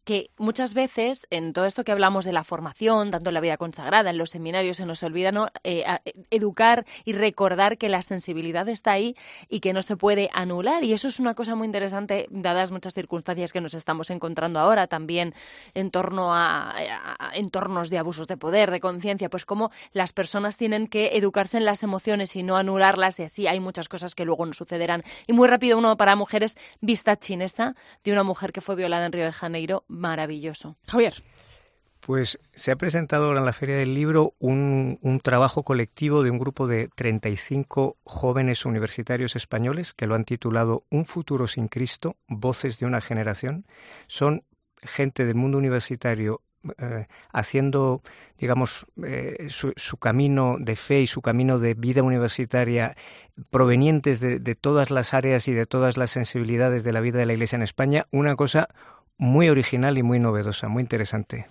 [0.05, 3.57] que muchas veces en todo esto que hablamos de la formación, tanto en la vida
[3.57, 5.47] consagrada, en los seminarios, se nos olvida ¿no?
[5.63, 5.83] Eh,
[6.29, 9.15] educar y recordar que la sensibilidad está ahí
[9.49, 10.83] y que no se puede anular.
[10.83, 14.85] Y eso es una cosa muy interesante, dadas muchas circunstancias que nos estamos encontrando ahora,
[14.85, 15.33] también
[15.73, 16.75] en torno a,
[17.33, 21.65] entornos de abusos de poder, de conciencia, pues cómo las personas tienen que educarse en
[21.65, 25.03] las emociones y no anularlas, y así hay muchas cosas que luego no sucederán.
[25.25, 29.11] Y muy rápido, uno para mujeres, vista chinesa de una mujer que fue violada en
[29.11, 30.77] Río de Janeiro, maravilloso.
[30.87, 31.15] Javier.
[32.01, 36.29] Pues se ha presentado ahora en la Feria del Libro un, un, trabajo colectivo de
[36.29, 42.15] un grupo de 35 jóvenes universitarios españoles que lo han titulado Un futuro sin Cristo,
[42.27, 43.65] Voces de una generación.
[44.05, 44.43] Son
[44.83, 46.41] gente del mundo universitario
[46.77, 48.01] eh, haciendo,
[48.37, 52.95] digamos, eh, su, su, camino de fe y su camino de vida universitaria
[53.51, 57.25] provenientes de, de todas las áreas y de todas las sensibilidades de la vida de
[57.25, 58.69] la Iglesia en España, una cosa
[59.17, 61.47] muy original y muy novedosa, muy interesante.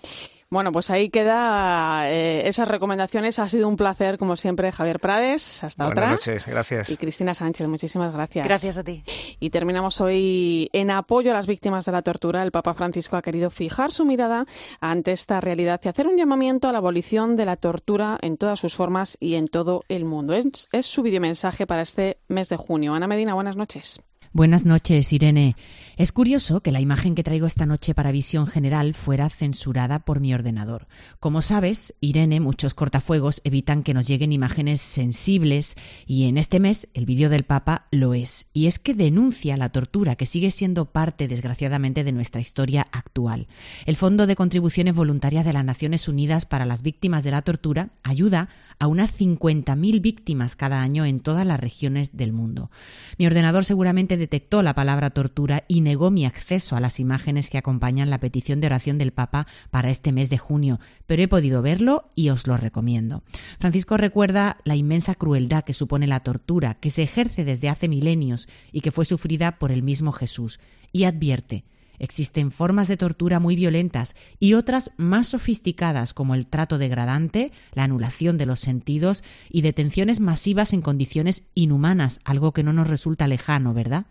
[0.55, 3.39] Bueno, pues ahí queda eh, esas recomendaciones.
[3.39, 5.63] Ha sido un placer, como siempre, Javier Prades.
[5.63, 6.03] Hasta otra.
[6.03, 6.89] Buenas noches, gracias.
[6.89, 8.45] Y Cristina Sánchez, muchísimas gracias.
[8.45, 9.03] Gracias a ti.
[9.39, 12.43] Y terminamos hoy en apoyo a las víctimas de la tortura.
[12.43, 14.45] El Papa Francisco ha querido fijar su mirada
[14.79, 18.59] ante esta realidad y hacer un llamamiento a la abolición de la tortura en todas
[18.59, 20.35] sus formas y en todo el mundo.
[20.35, 22.93] Es, es su videomensaje para este mes de junio.
[22.93, 23.99] Ana Medina, buenas noches.
[24.35, 25.55] Buenas noches, Irene.
[25.95, 30.19] Es curioso que la imagen que traigo esta noche para visión general fuera censurada por
[30.19, 30.89] mi ordenador.
[31.21, 36.89] Como sabes, Irene, muchos cortafuegos evitan que nos lleguen imágenes sensibles y en este mes
[36.93, 38.47] el vídeo del Papa lo es.
[38.51, 43.47] Y es que denuncia la tortura que sigue siendo parte, desgraciadamente, de nuestra historia actual.
[43.85, 47.91] El Fondo de Contribuciones Voluntarias de las Naciones Unidas para las Víctimas de la Tortura
[48.03, 52.71] ayuda a unas 50.000 víctimas cada año en todas las regiones del mundo.
[53.17, 57.57] Mi ordenador seguramente detectó la palabra tortura y negó mi acceso a las imágenes que
[57.57, 61.61] acompañan la petición de oración del Papa para este mes de junio, pero he podido
[61.61, 63.23] verlo y os lo recomiendo.
[63.59, 68.47] Francisco recuerda la inmensa crueldad que supone la tortura, que se ejerce desde hace milenios
[68.71, 70.59] y que fue sufrida por el mismo Jesús,
[70.91, 71.65] y advierte
[71.99, 77.83] Existen formas de tortura muy violentas y otras más sofisticadas como el trato degradante, la
[77.83, 83.27] anulación de los sentidos y detenciones masivas en condiciones inhumanas, algo que no nos resulta
[83.27, 84.05] lejano, ¿verdad?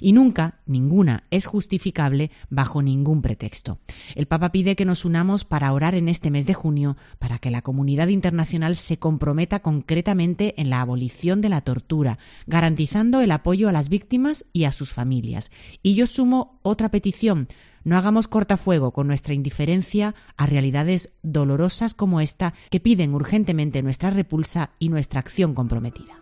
[0.00, 3.78] Y nunca, ninguna, es justificable bajo ningún pretexto.
[4.14, 7.50] El Papa pide que nos unamos para orar en este mes de junio para que
[7.50, 13.68] la comunidad internacional se comprometa concretamente en la abolición de la tortura, garantizando el apoyo
[13.68, 15.50] a las víctimas y a sus familias.
[15.82, 22.20] Y yo sumo otra petición no hagamos cortafuego con nuestra indiferencia a realidades dolorosas como
[22.20, 26.20] esta que piden urgentemente nuestra repulsa y nuestra acción comprometida.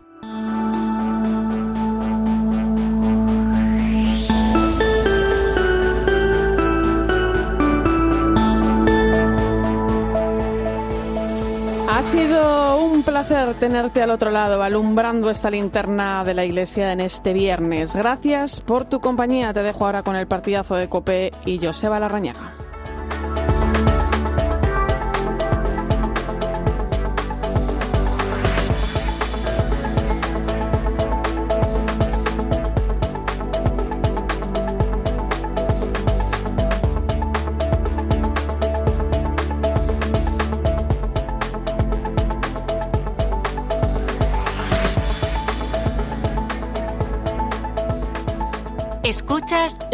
[11.87, 12.74] Ha sido
[13.05, 17.95] placer tenerte al otro lado, alumbrando esta linterna de la iglesia en este viernes.
[17.95, 19.53] Gracias por tu compañía.
[19.53, 22.64] Te dejo ahora con el partidazo de Cope y Joseba Larrañaga.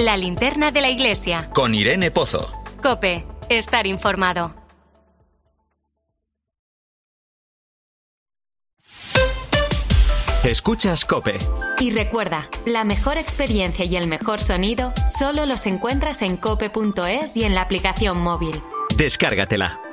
[0.01, 1.49] La linterna de la iglesia.
[1.53, 2.51] Con Irene Pozo.
[2.81, 4.55] Cope, estar informado.
[10.43, 11.37] Escuchas Cope.
[11.79, 17.43] Y recuerda, la mejor experiencia y el mejor sonido solo los encuentras en cope.es y
[17.43, 18.55] en la aplicación móvil.
[18.97, 19.90] Descárgatela.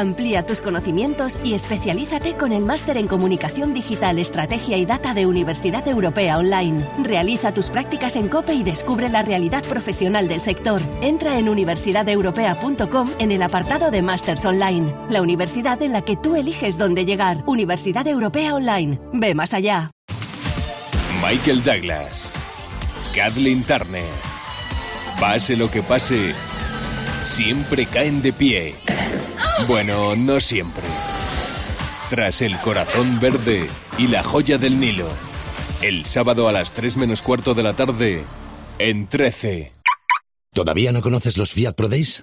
[0.00, 5.26] Amplía tus conocimientos y especialízate con el máster en Comunicación Digital, Estrategia y Data de
[5.26, 6.88] Universidad Europea Online.
[7.04, 10.80] Realiza tus prácticas en COPE y descubre la realidad profesional del sector.
[11.02, 16.34] Entra en universidadeuropea.com en el apartado de Masters Online, la universidad en la que tú
[16.34, 17.44] eliges dónde llegar.
[17.44, 18.98] Universidad Europea Online.
[19.12, 19.90] Ve más allá.
[21.22, 22.32] Michael Douglas.
[23.14, 24.06] Kathleen Turner.
[25.20, 26.32] Pase lo que pase,
[27.24, 28.74] siempre caen de pie.
[29.66, 30.82] Bueno, no siempre.
[32.08, 33.68] Tras el corazón verde
[33.98, 35.08] y la joya del Nilo.
[35.82, 38.22] El sábado a las 3 menos cuarto de la tarde,
[38.78, 39.72] en 13.
[40.52, 42.22] ¿Todavía no conoces los Fiat Pro Days?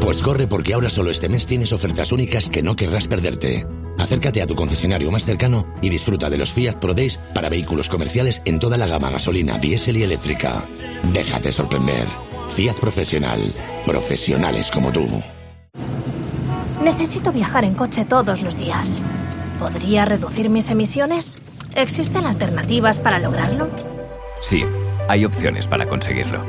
[0.00, 3.66] Pues corre porque ahora solo este mes tienes ofertas únicas que no querrás perderte.
[3.98, 7.88] Acércate a tu concesionario más cercano y disfruta de los Fiat Pro Days para vehículos
[7.88, 10.64] comerciales en toda la gama gasolina, diésel y eléctrica.
[11.12, 12.06] Déjate sorprender.
[12.50, 13.40] Fiat Profesional.
[13.86, 15.06] Profesionales como tú.
[16.82, 19.00] Necesito viajar en coche todos los días.
[19.58, 21.38] ¿Podría reducir mis emisiones?
[21.74, 23.68] ¿Existen alternativas para lograrlo?
[24.40, 24.64] Sí,
[25.08, 26.44] hay opciones para conseguirlo.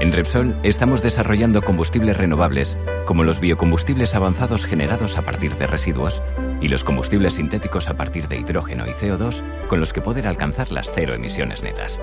[0.00, 6.22] En Repsol estamos desarrollando combustibles renovables, como los biocombustibles avanzados generados a partir de residuos
[6.60, 10.70] y los combustibles sintéticos a partir de hidrógeno y CO2, con los que poder alcanzar
[10.70, 12.00] las cero emisiones netas.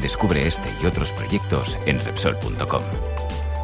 [0.00, 2.82] Descubre este y otros proyectos en Repsol.com.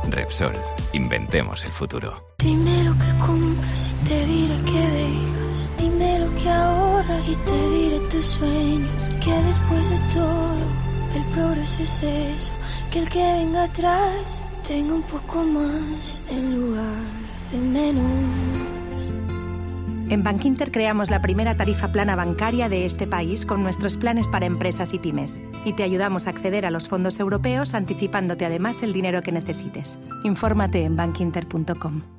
[0.09, 0.53] Repsol,
[0.93, 2.35] inventemos el futuro.
[2.39, 5.72] Dime lo que compras y te diré que dejas.
[5.79, 9.14] Dime lo que ahorras y te diré tus sueños.
[9.24, 10.66] Que después de todo,
[11.14, 12.53] el progreso es eso.
[12.93, 17.03] Que el que venga atrás tenga un poco más en lugar
[17.51, 18.65] de menos.
[20.09, 24.46] En Bankinter creamos la primera tarifa plana bancaria de este país con nuestros planes para
[24.46, 25.42] empresas y pymes.
[25.64, 29.98] Y te ayudamos a acceder a los fondos europeos anticipándote además el dinero que necesites.
[30.22, 32.15] Infórmate en bankinter.com.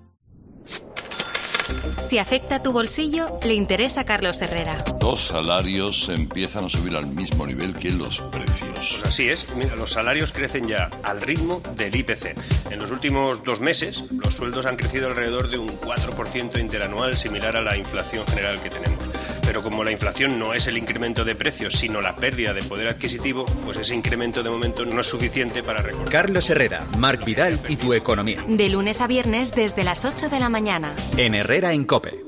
[2.00, 4.78] Si afecta tu bolsillo, le interesa a Carlos Herrera.
[5.02, 8.70] Los salarios empiezan a subir al mismo nivel que los precios.
[8.74, 9.48] Pues así es.
[9.56, 12.36] Mira, los salarios crecen ya al ritmo del IPC.
[12.72, 17.56] En los últimos dos meses, los sueldos han crecido alrededor de un 4% interanual, similar
[17.56, 19.04] a la inflación general que tenemos.
[19.48, 22.90] Pero como la inflación no es el incremento de precios, sino la pérdida de poder
[22.90, 26.12] adquisitivo, pues ese incremento de momento no es suficiente para recortar.
[26.12, 28.44] Carlos Herrera, Marc Vidal y tu economía.
[28.46, 30.94] De lunes a viernes desde las 8 de la mañana.
[31.16, 32.27] En Herrera en Cope.